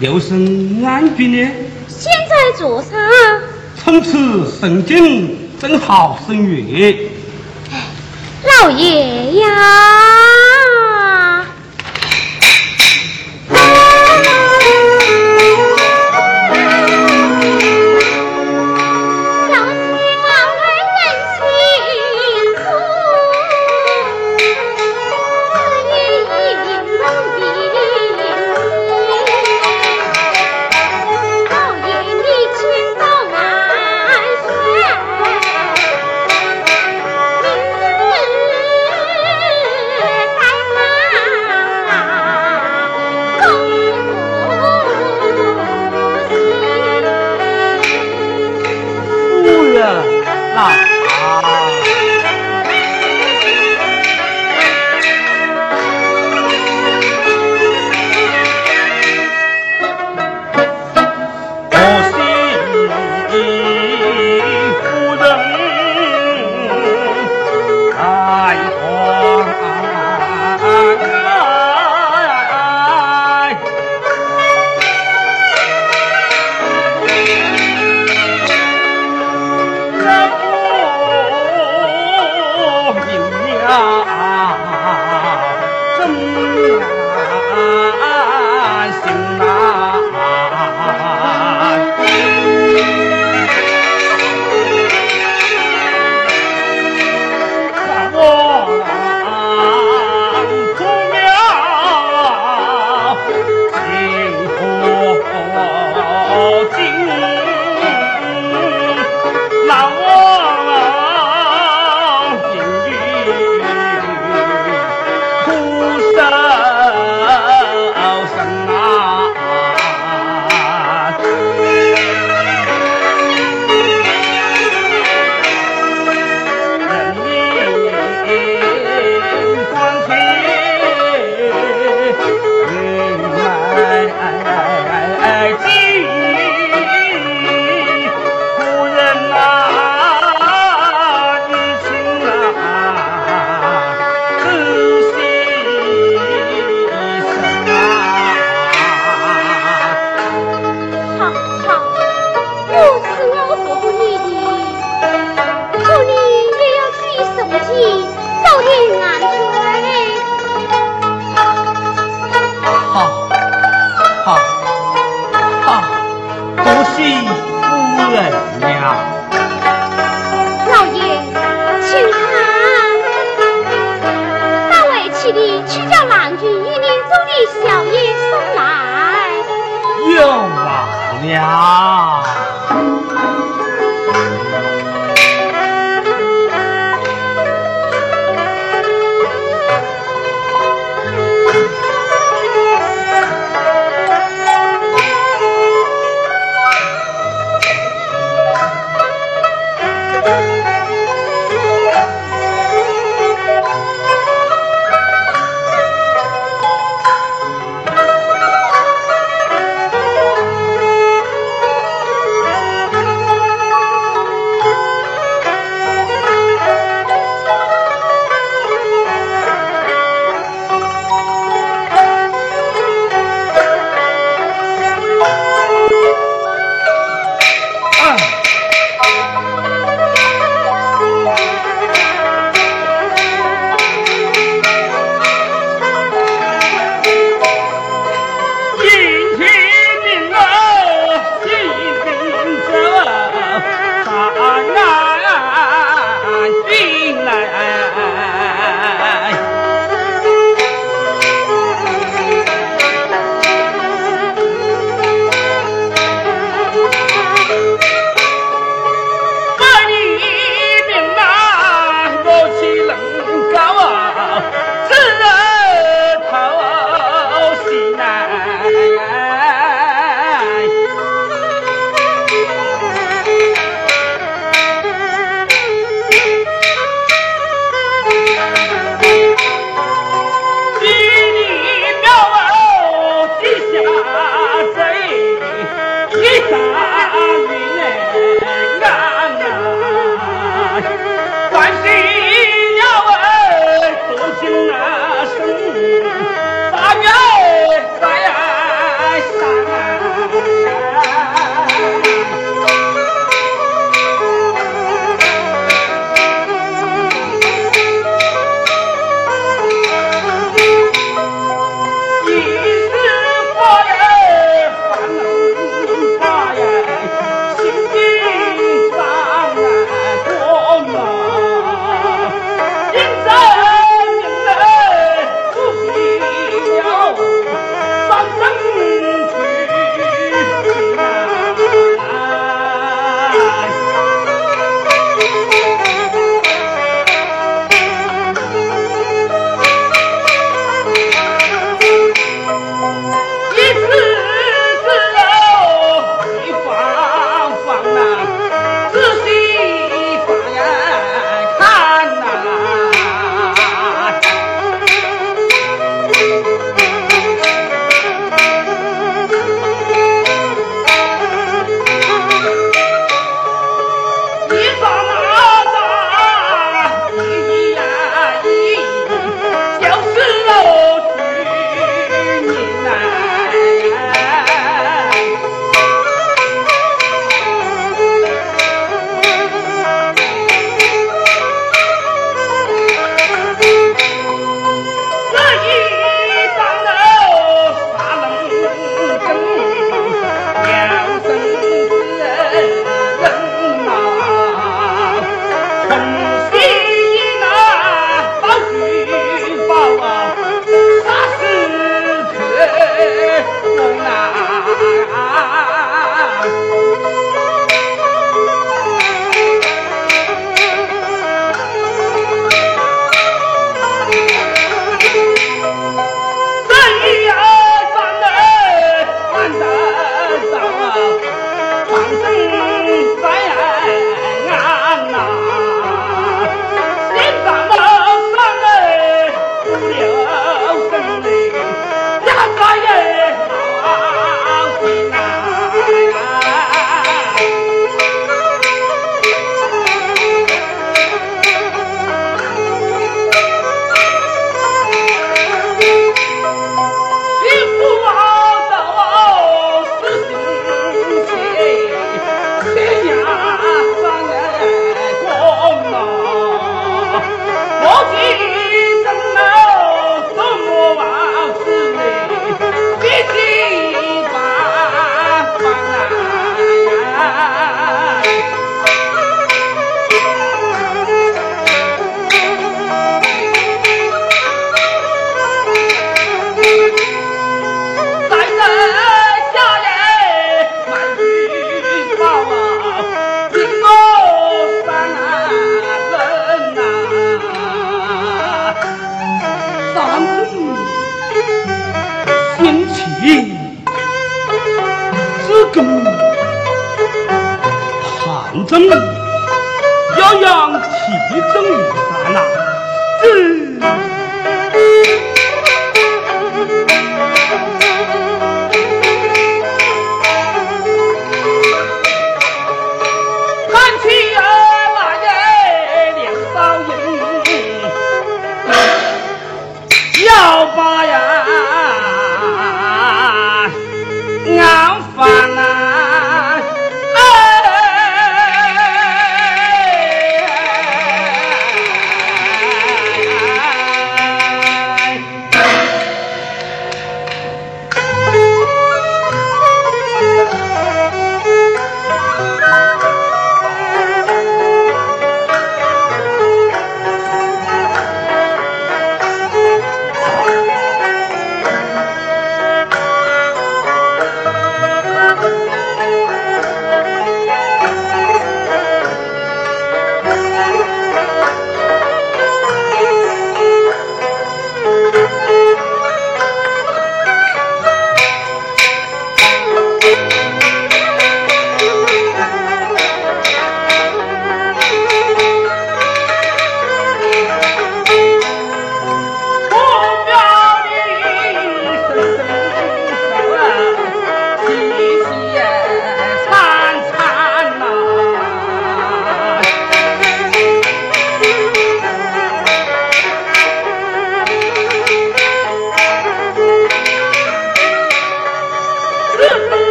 [0.00, 1.50] 刘神安居呢？
[1.86, 2.96] 现在做啥。
[3.76, 6.96] 从此神经正好生月。
[8.62, 10.03] 老爷呀。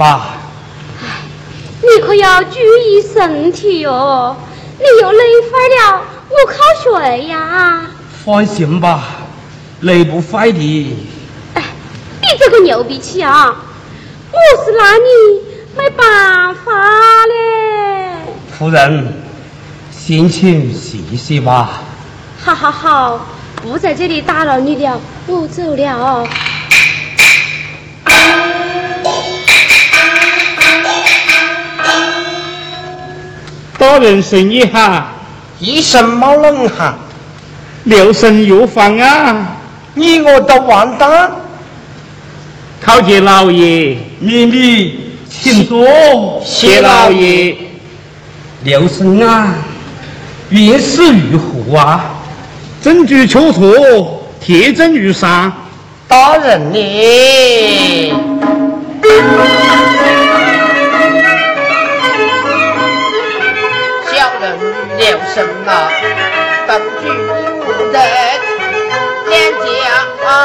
[0.00, 0.30] 吧。
[1.82, 4.34] 你可要注意身体哟，
[4.78, 7.82] 你又累坏了，我靠谁呀？
[8.24, 9.04] 放心吧，
[9.80, 10.96] 累不坏的。
[11.52, 11.62] 哎，
[12.22, 13.54] 你这个牛脾气啊！
[14.32, 15.06] 我是拿你
[15.76, 16.72] 没办法
[17.26, 18.10] 嘞。
[18.58, 19.12] 夫人，
[19.90, 21.82] 先请歇歇吧。
[22.42, 23.26] 好好好，
[23.62, 26.26] 不在这里打扰你了，我走了。
[26.26, 26.49] 大
[34.00, 35.06] 人生意好，
[35.58, 36.98] 一身冒冷汗，
[37.84, 39.56] 六神入房啊！
[39.94, 41.30] 你我都完蛋。
[42.84, 46.42] 叩见老爷，秘密，请坐。
[46.44, 47.56] 谢老爷。
[48.64, 49.54] 刘生啊，
[50.48, 52.04] 院事如何啊？
[52.82, 54.06] 证据确凿，
[54.40, 55.52] 铁证如山。
[56.08, 58.12] 大人呢？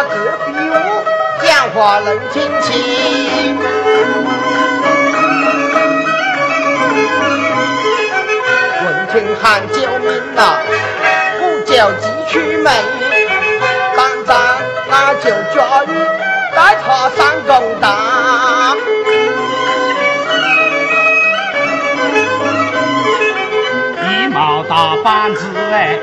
[0.06, 1.04] 家各比我，
[1.42, 3.58] 讲话论亲情。
[8.84, 10.40] 闻听喊救命啊，
[11.40, 12.68] 我就急出门，
[13.96, 14.34] 当当
[14.90, 15.90] 那就抓鱼，
[16.56, 17.50] 带他上公
[17.82, 17.86] 堂。
[24.04, 25.98] 一毛大板子哎，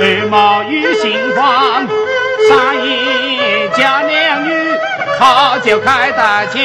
[0.00, 1.86] 二毛与新欢，
[2.48, 2.88] 三爷
[5.20, 6.60] 女，他就开大枪。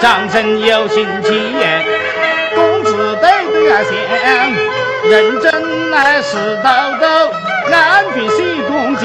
[0.00, 1.84] 张真有心机耶，
[2.54, 3.90] 公子对对啊香，
[5.10, 7.06] 认真来是豆豆，
[7.70, 8.36] 安君是
[8.66, 9.04] 东江。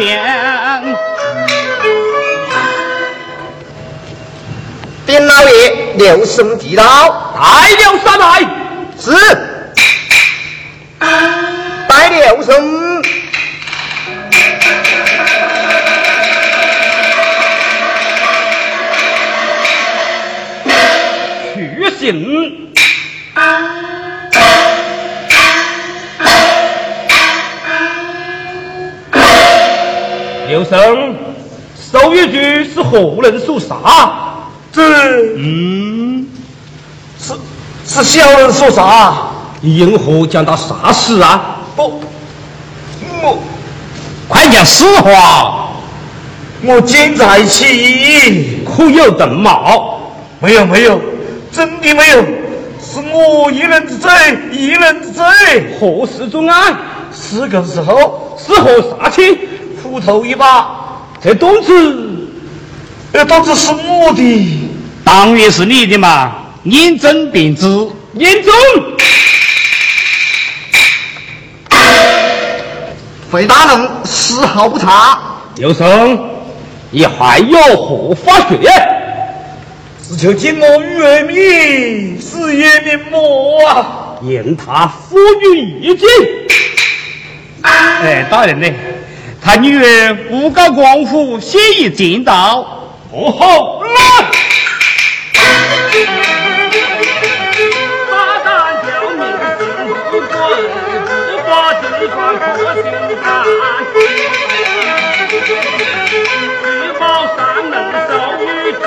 [5.05, 7.41] 禀老爷，刘生地道，带
[7.75, 8.41] 了上来。
[8.97, 9.52] 是。
[30.63, 31.15] 刘生，
[31.91, 33.75] 手一句是何人所杀？
[34.71, 34.81] 这
[35.35, 36.27] 嗯，
[37.19, 37.33] 是
[37.85, 39.13] 是小人所杀。
[39.61, 41.57] 因何将他杀死啊？
[41.75, 42.01] 不，
[43.21, 43.39] 我
[44.27, 45.69] 快讲实话，
[46.63, 48.65] 我见在起。
[48.65, 49.99] 可有邓茂？
[50.39, 50.99] 没有没有，
[51.51, 52.21] 真的没有，
[52.81, 54.09] 是我一人之罪，
[54.51, 55.23] 一人之罪。
[55.79, 56.75] 何时作案？
[57.13, 59.37] 是个时候，是何杀气？
[59.93, 62.27] 斧头一把，这东子
[63.13, 64.59] 这刀子是我的。
[65.03, 67.67] 当然是你的嘛，验证便知。
[68.15, 68.51] 严重。
[73.31, 75.19] 费大人丝毫不差。
[75.57, 76.27] 刘生，
[76.89, 78.57] 你还要何发学？
[80.01, 84.17] 只求见我玉儿女事业面目啊！
[84.23, 85.19] 言他夫
[85.53, 86.09] 予一见。
[87.61, 88.67] 哎，大人呢？
[89.45, 92.65] 他女儿不告光复，现已见到。
[93.11, 93.91] 哦好，来。
[98.09, 98.13] 大
[98.43, 98.47] 胆
[98.85, 99.21] 刁民
[99.59, 99.61] 心
[100.09, 100.31] 不滚，
[101.27, 102.83] 不把地方破心
[103.21, 103.23] 坎。
[106.63, 107.01] 玉宝
[107.35, 107.37] 上
[107.69, 107.71] 门
[108.07, 108.41] 受玉
[108.71, 108.79] 局，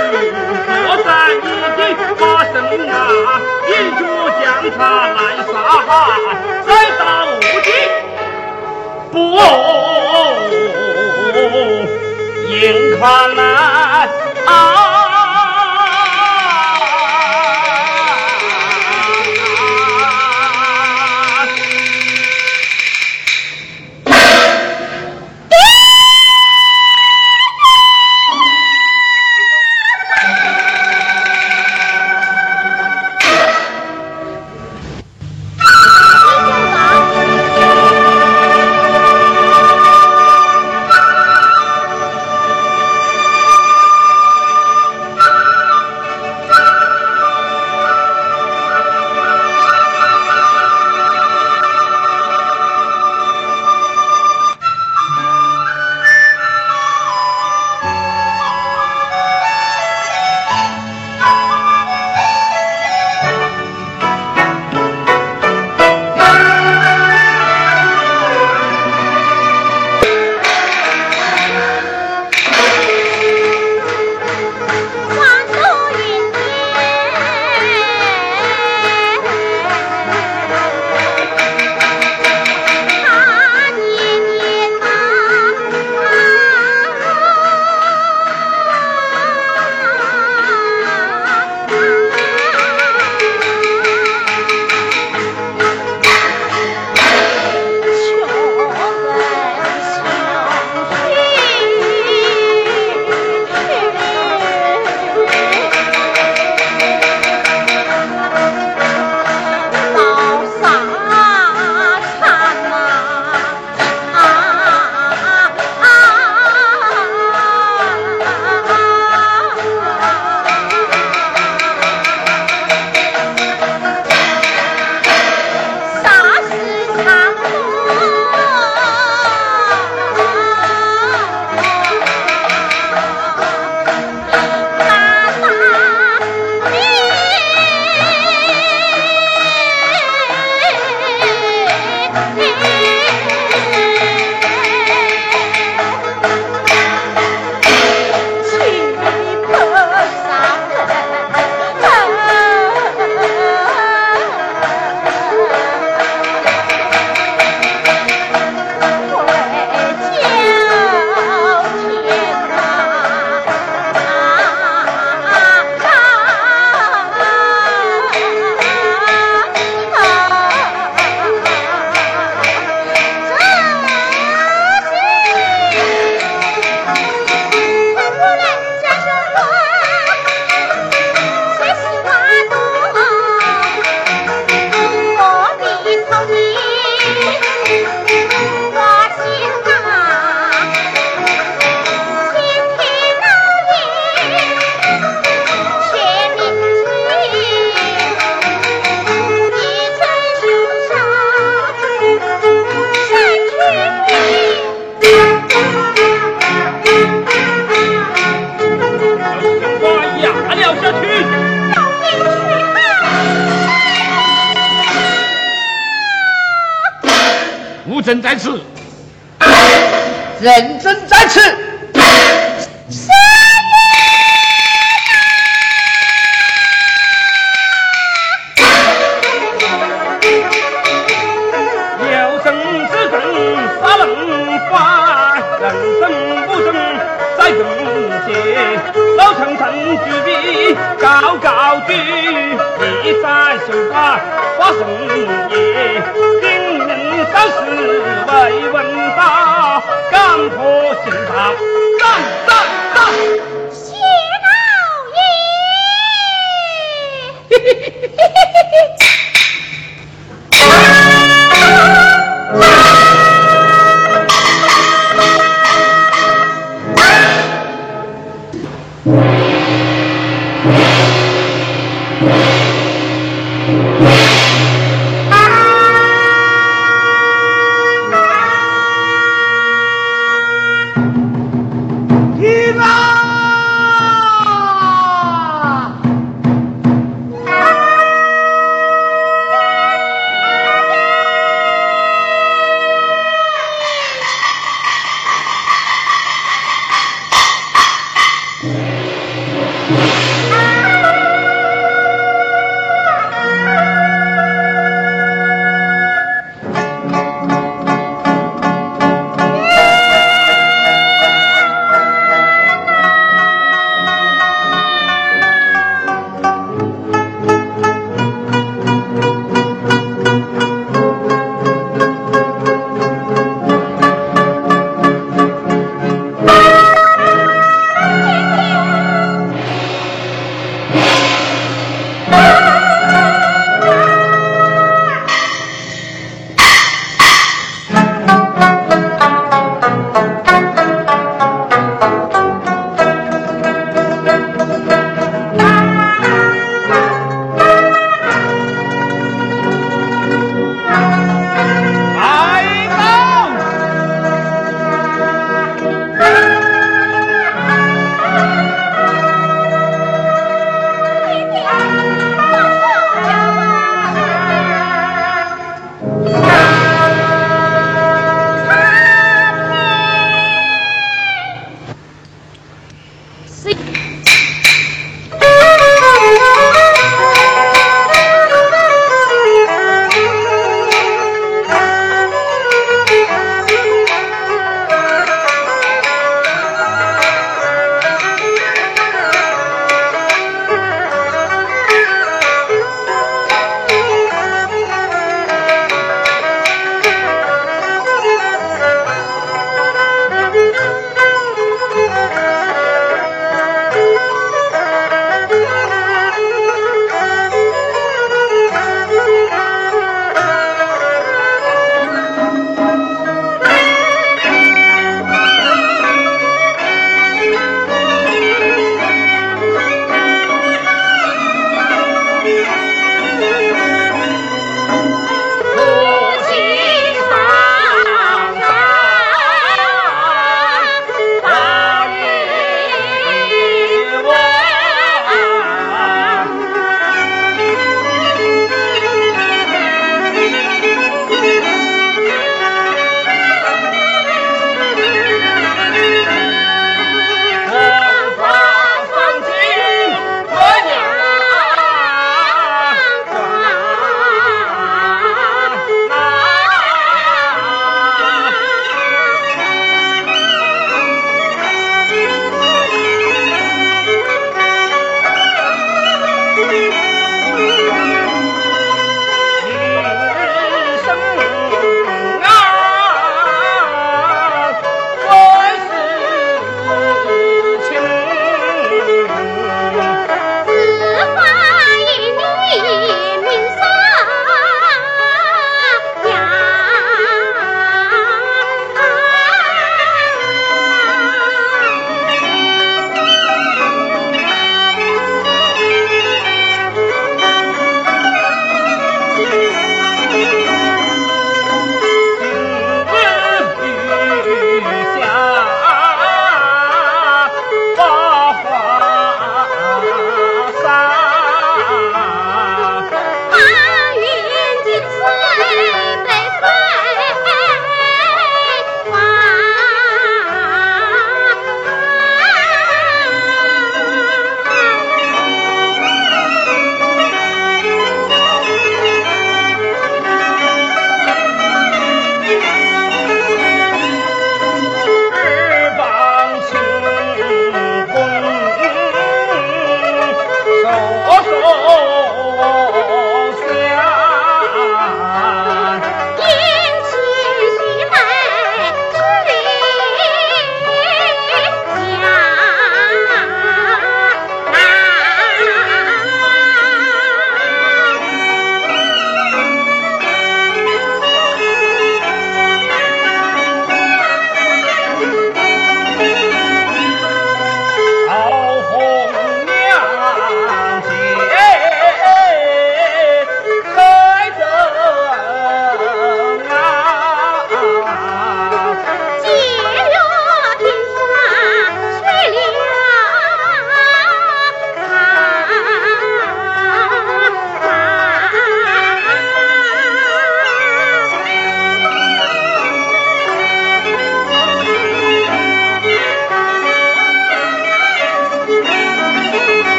[0.65, 2.55] 破绽已经发生
[2.89, 2.93] 啊！
[3.69, 4.01] 引主
[4.41, 4.45] 将
[4.77, 5.19] 他来
[5.53, 5.55] 杀
[5.87, 5.89] 害，
[6.67, 6.69] 再
[6.99, 7.69] 打无尽。
[9.13, 9.17] 不，
[12.61, 14.09] 眼看来
[14.47, 14.86] 啊！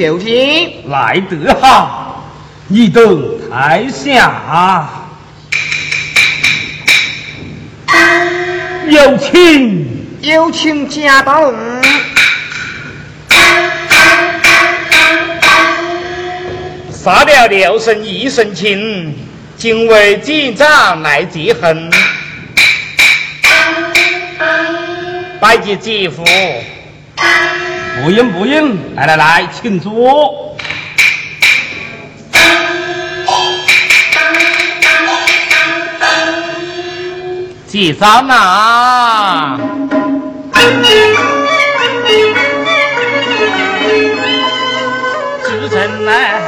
[0.00, 2.24] 咨询究竟，来得好，
[2.68, 4.88] 你等台下，
[8.88, 9.86] 有请，
[10.22, 11.82] 有请贾大人。
[16.90, 19.14] 杀了六神一神情，
[19.58, 21.90] 今为警长来结恨，
[25.38, 26.24] 拜见姐夫。
[28.02, 30.56] 不用不用，来来来，请坐。
[37.66, 39.58] 记账啊！
[45.44, 46.39] 自称来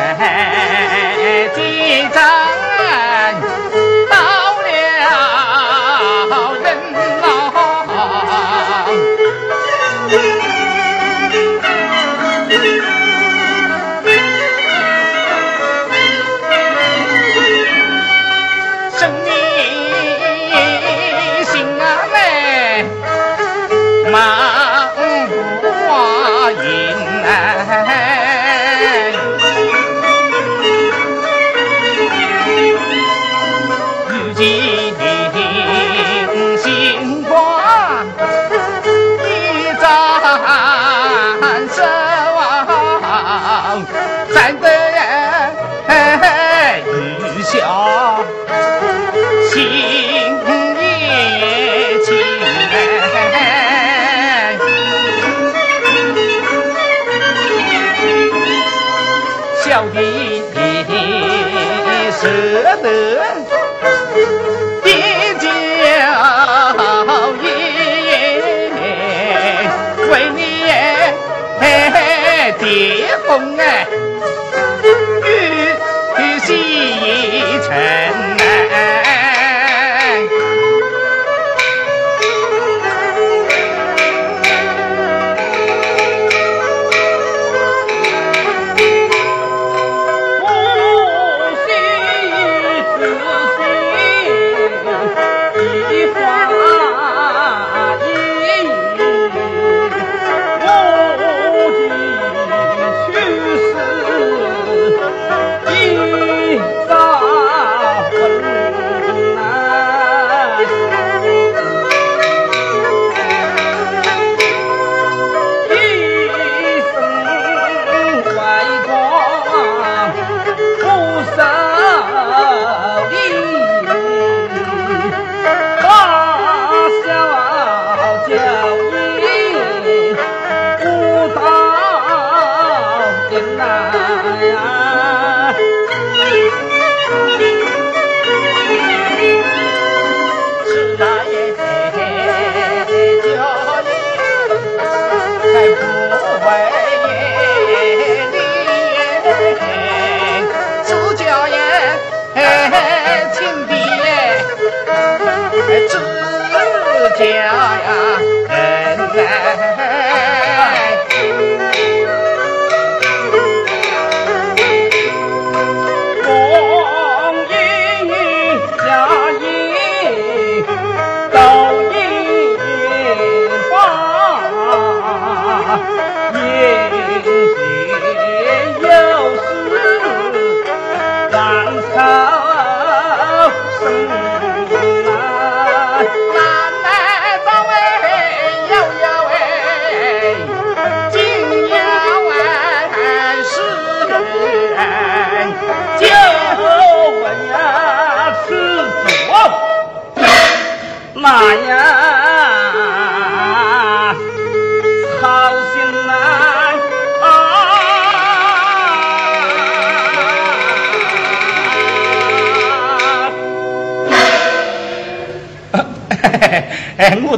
[59.95, 60.22] 小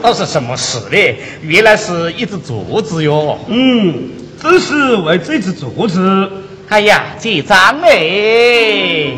[0.03, 1.17] 倒是什么事呢？
[1.43, 3.39] 原来是一只竹子哟。
[3.49, 4.11] 嗯，
[4.41, 6.31] 只是为这只竹子。
[6.69, 9.13] 哎呀，紧张哎！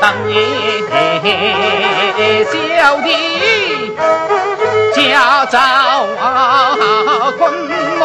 [0.00, 0.36] 当年
[2.50, 3.10] 小弟
[4.94, 5.58] 家遭
[7.36, 7.52] 困
[7.98, 8.02] 笼，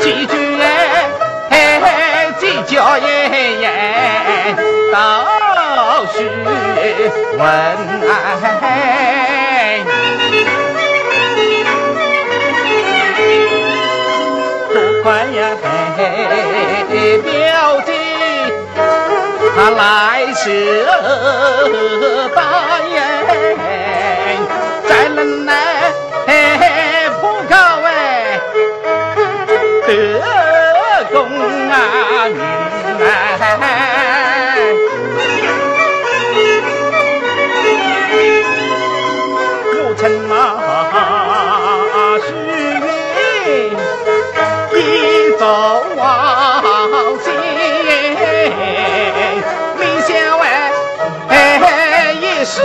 [0.00, 0.32] 几句
[1.50, 3.04] 哎，几家言
[4.92, 5.24] 道。
[6.12, 6.16] 是
[7.36, 7.40] 问
[8.08, 8.12] 爱，
[14.72, 15.38] 多亏呀
[17.22, 17.26] 表
[17.80, 17.88] 弟
[19.56, 19.80] 他来
[20.34, 20.44] 是
[22.34, 22.38] 大
[22.88, 22.92] 言，
[24.88, 25.50] 再能来
[27.20, 27.52] 破口
[27.84, 27.88] 哎
[29.86, 29.88] 得
[31.12, 31.16] 功
[31.70, 31.72] 啊
[32.28, 32.38] 名
[33.04, 34.17] 哎。
[40.08, 40.32] 乘马
[42.20, 42.32] 须
[42.80, 43.76] 臾，
[44.74, 44.78] 一
[45.38, 45.44] 走
[45.96, 46.02] 往
[47.22, 47.26] 前，
[49.78, 50.08] 李小
[51.28, 51.30] 哎
[52.22, 52.56] 也是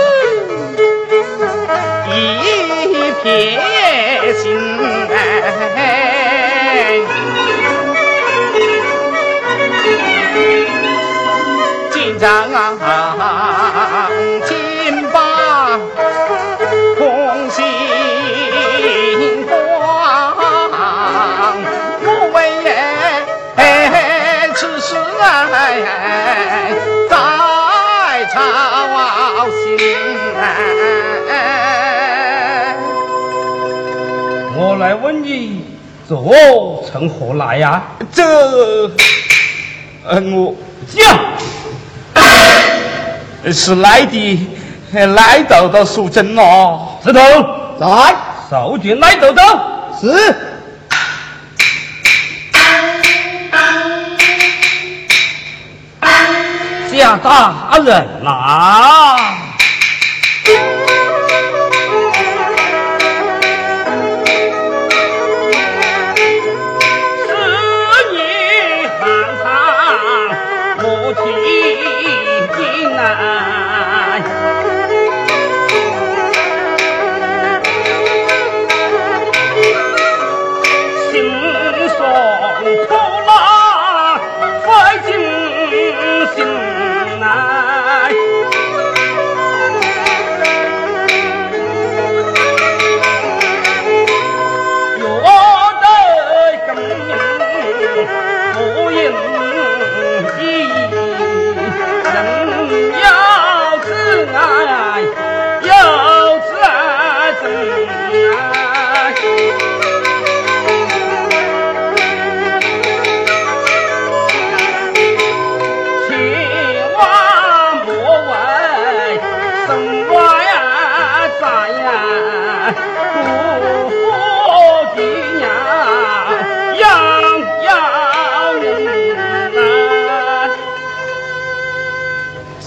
[2.08, 2.16] 一
[3.22, 3.26] 片
[4.40, 4.44] 心
[5.76, 5.82] 哎，
[11.92, 12.56] 紧张啊，
[35.24, 35.64] 你，
[36.08, 36.16] 这
[36.86, 37.82] 从何来呀？
[38.12, 38.24] 这，
[40.06, 40.54] 呃，我
[40.94, 41.20] 讲，
[43.52, 44.50] 是来的，
[44.94, 47.00] 来豆豆属真哦。
[47.04, 47.20] 石头
[47.80, 48.16] 在，
[48.50, 49.42] 受君来豆豆
[50.00, 50.36] 是。
[56.92, 59.18] 贾大人呐，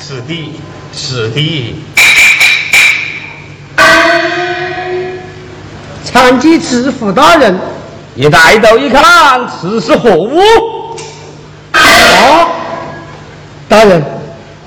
[0.07, 0.21] 是
[1.31, 1.75] 的。
[6.05, 7.59] 参见知府大人。
[8.15, 10.39] 你抬头一看，此是何物？
[11.73, 12.49] 啊，
[13.69, 14.01] 大人，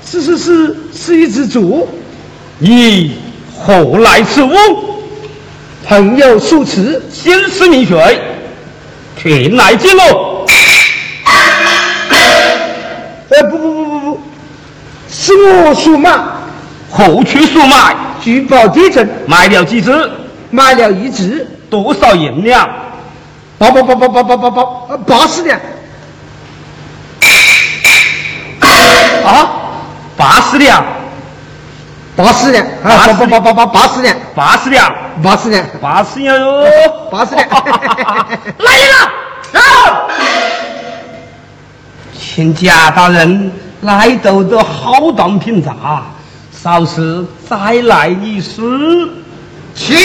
[0.04, 1.88] 是是是是一只猪。
[2.58, 3.16] 你，
[3.58, 4.52] 何来此物？
[5.86, 8.20] 朋友所赐，心思明水，
[9.16, 10.39] 前来见我。
[15.42, 16.10] 我数码，
[16.90, 17.94] 后去数买？
[18.22, 20.10] 举报地震买了几只？
[20.50, 22.68] 买了一只，多少银两？
[23.56, 25.58] 八八八八八八八八呃八十两。
[29.22, 29.50] 啊，
[30.16, 30.84] 八十两，
[32.16, 36.64] 八十两，啊，八八八八八八十两，八十两，八十两，八十两哟，
[37.10, 37.48] 八十两。
[37.48, 39.62] 来人了，啊！
[42.18, 43.52] 请贾大人
[43.82, 46.02] 来斗的好当品茶，
[46.52, 48.60] 稍时再来一试。
[49.74, 49.96] 请。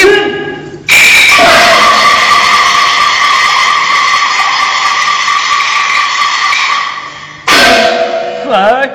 [8.43, 8.89] 是，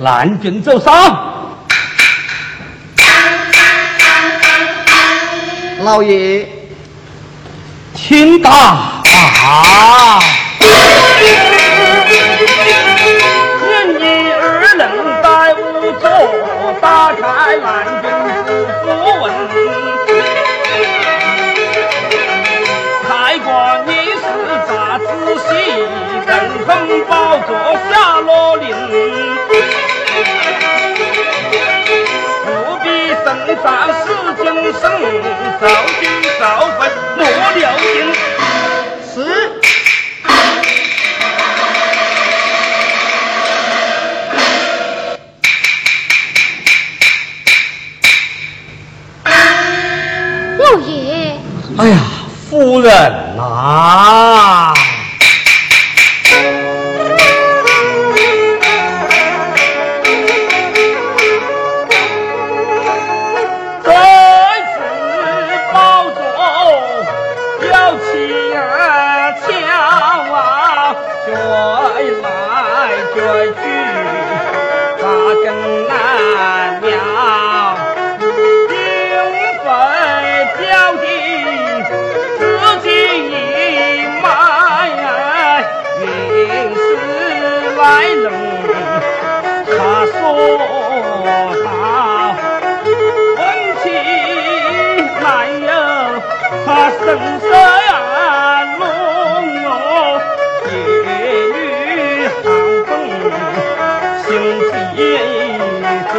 [0.00, 1.28] 蓝军走上。
[5.82, 6.48] 老爷，
[7.94, 10.20] 请打啊！
[35.60, 35.66] 早
[36.00, 36.08] 心
[36.40, 36.44] 早
[36.78, 38.14] 分莫了情。
[39.12, 39.14] 是。
[50.58, 50.88] 老爷。
[51.76, 51.98] 哎呀，
[52.48, 52.90] 夫人
[53.36, 54.79] 呐、啊。
[91.32, 91.34] 我
[91.64, 91.70] 打
[93.38, 93.42] 恩
[93.80, 93.84] 起
[95.22, 95.24] 来
[95.64, 95.70] 哟，
[96.66, 96.98] 他生
[97.38, 97.88] 色呀
[98.78, 98.82] 浓
[99.64, 99.68] 哦，
[100.66, 100.74] 雨
[102.42, 102.44] 寒
[102.84, 102.90] 风，
[104.26, 104.28] 兄
[104.72, 104.74] 弟
[106.12, 106.18] 叫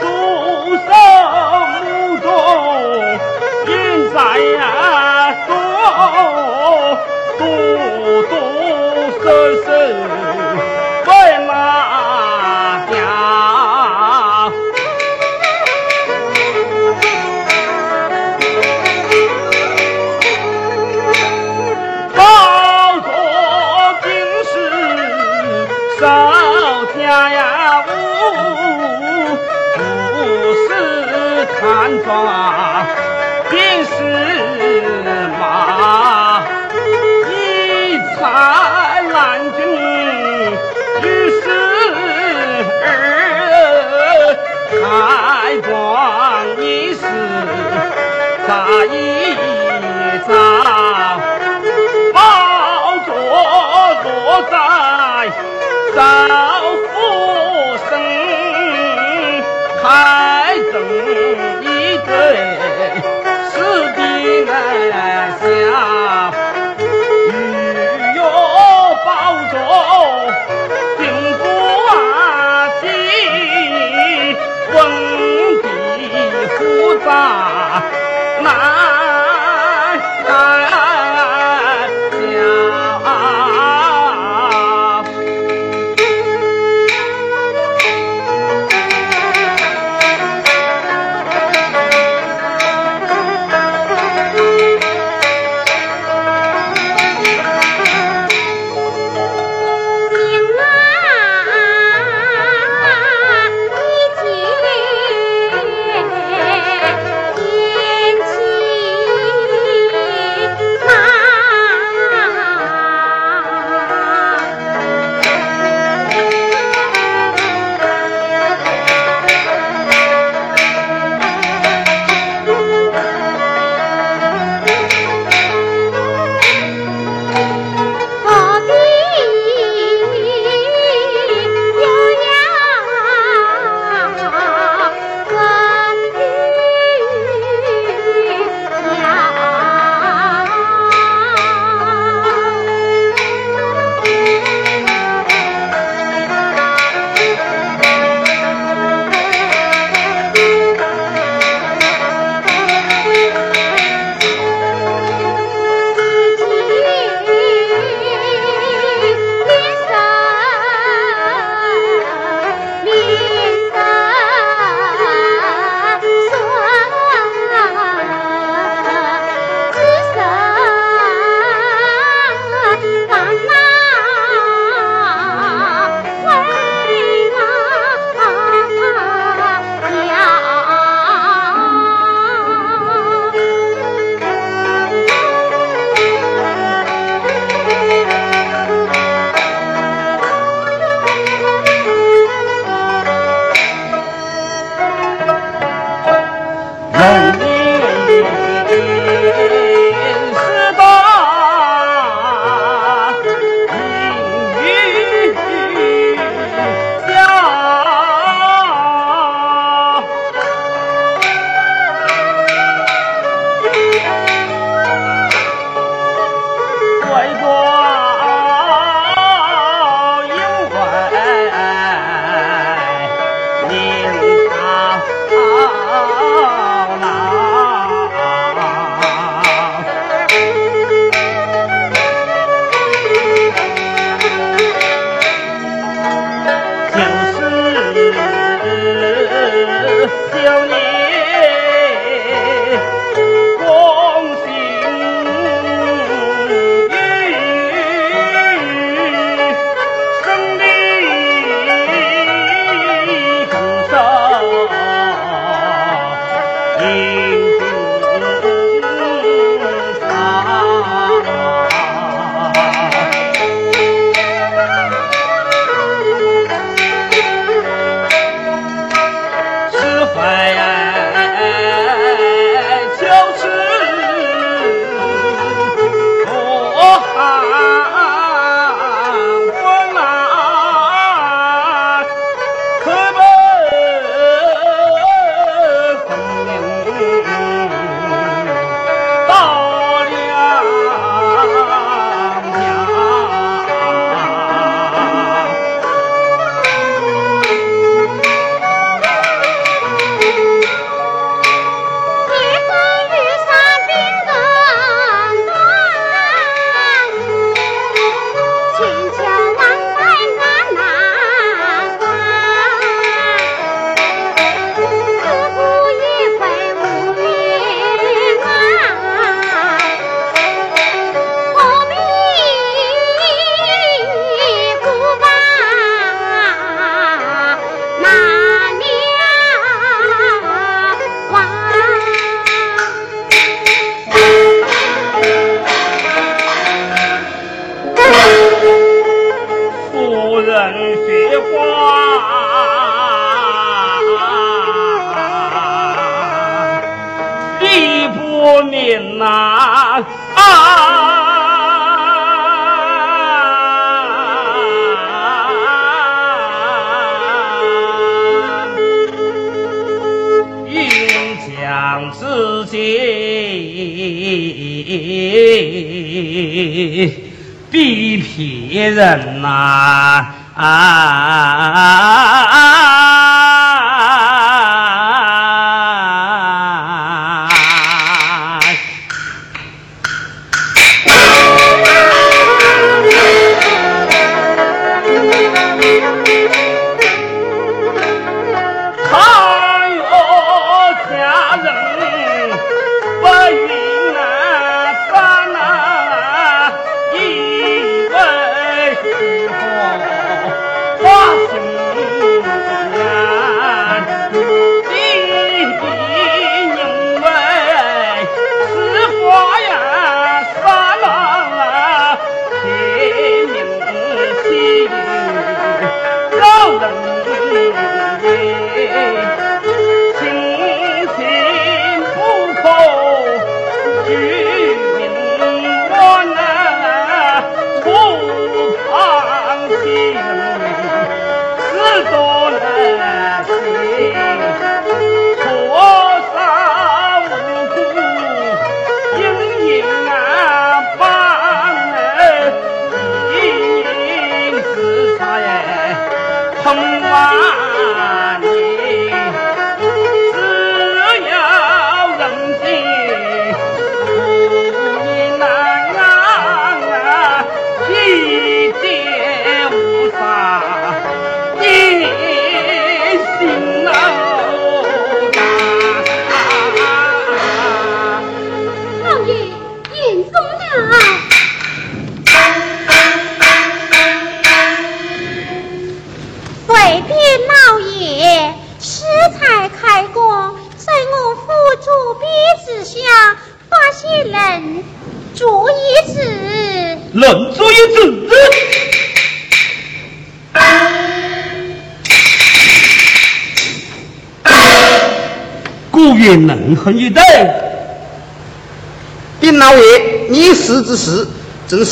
[0.00, 0.02] 助
[0.86, 0.88] 手，
[2.22, 2.26] 助
[3.66, 3.70] 人
[4.14, 4.16] 在
[4.56, 4.58] 呀
[5.46, 5.50] 多，
[7.38, 7.40] 多
[8.30, 8.32] 多
[9.22, 9.24] 声
[9.66, 9.66] 声。
[31.86, 32.10] 是看庄
[33.48, 33.88] 便是
[35.38, 36.42] 马，
[37.30, 37.32] 一
[38.16, 38.18] 彩
[39.12, 39.14] 蓝
[39.56, 39.58] 军
[41.02, 41.04] 于
[41.40, 41.44] 是
[42.82, 42.84] 儿
[44.72, 44.74] 开
[45.68, 45.70] 光
[46.60, 47.00] 一时
[48.48, 48.50] 咋
[48.86, 48.94] 一
[50.26, 50.28] 遭。
[52.12, 52.18] 宝
[53.06, 53.08] 座
[54.02, 54.06] 落
[54.50, 54.52] 在
[55.94, 55.96] 少
[56.82, 56.90] 府
[57.88, 57.90] 身，
[59.80, 59.84] 开
[60.72, 60.74] 正
[62.16, 63.02] 哎，
[63.52, 63.56] 是
[63.92, 64.54] 的
[64.94, 65.15] 哎。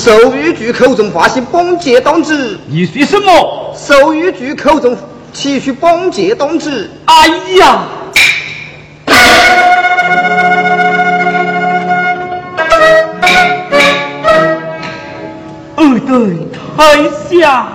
[0.05, 3.75] 收玉局口中发现崩劫当值，你说什么？
[3.75, 4.95] 收玉局口中
[5.33, 6.91] 提取崩劫当值。
[7.07, 7.27] 哎
[7.57, 7.85] 呀，
[15.75, 16.37] 二位
[16.77, 17.67] 台下。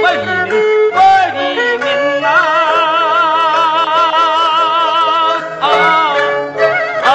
[0.00, 0.54] 为黎民，
[0.92, 0.98] 为
[1.34, 1.38] 黎
[1.78, 1.86] 民
[2.22, 2.26] 呐！
[5.60, 5.64] 啊
[7.04, 7.08] 啊！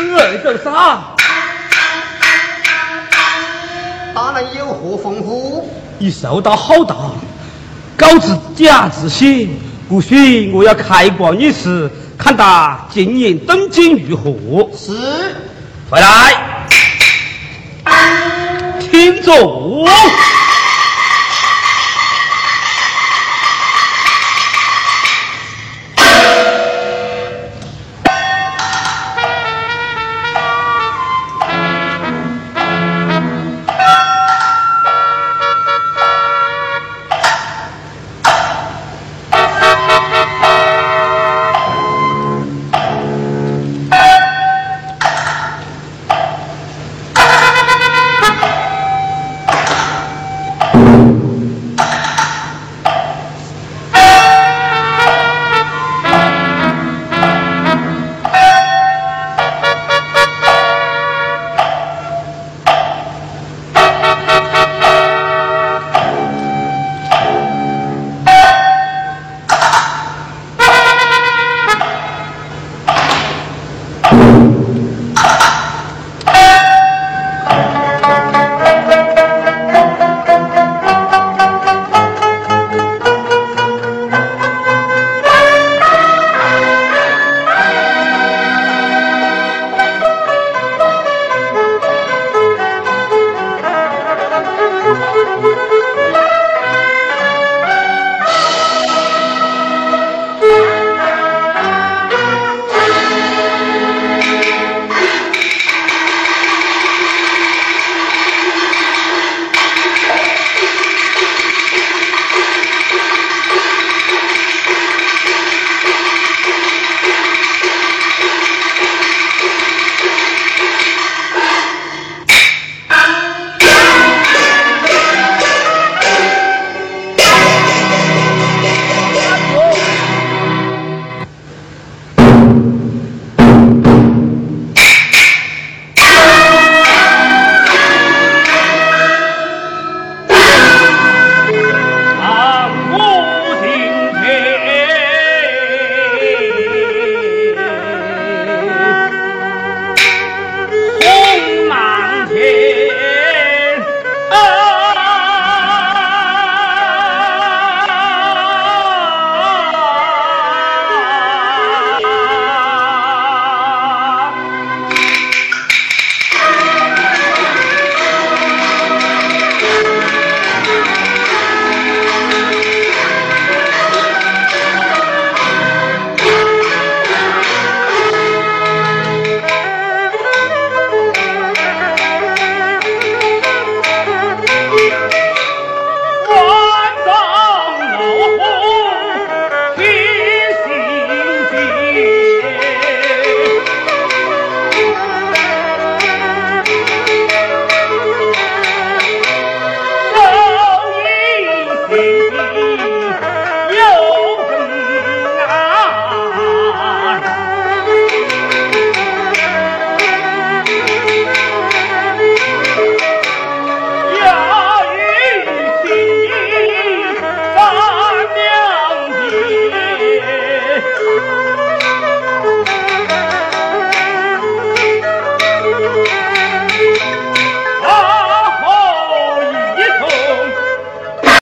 [0.00, 0.66] 二周三，
[4.14, 5.62] 大人有何吩咐？
[5.98, 6.94] 已受到好大，
[7.98, 9.48] 告知贾知县，
[9.88, 14.70] 不信我要开棺一事，看他今年登京如何。
[14.72, 14.92] 是
[15.90, 16.64] 回来，
[18.80, 19.84] 请坐。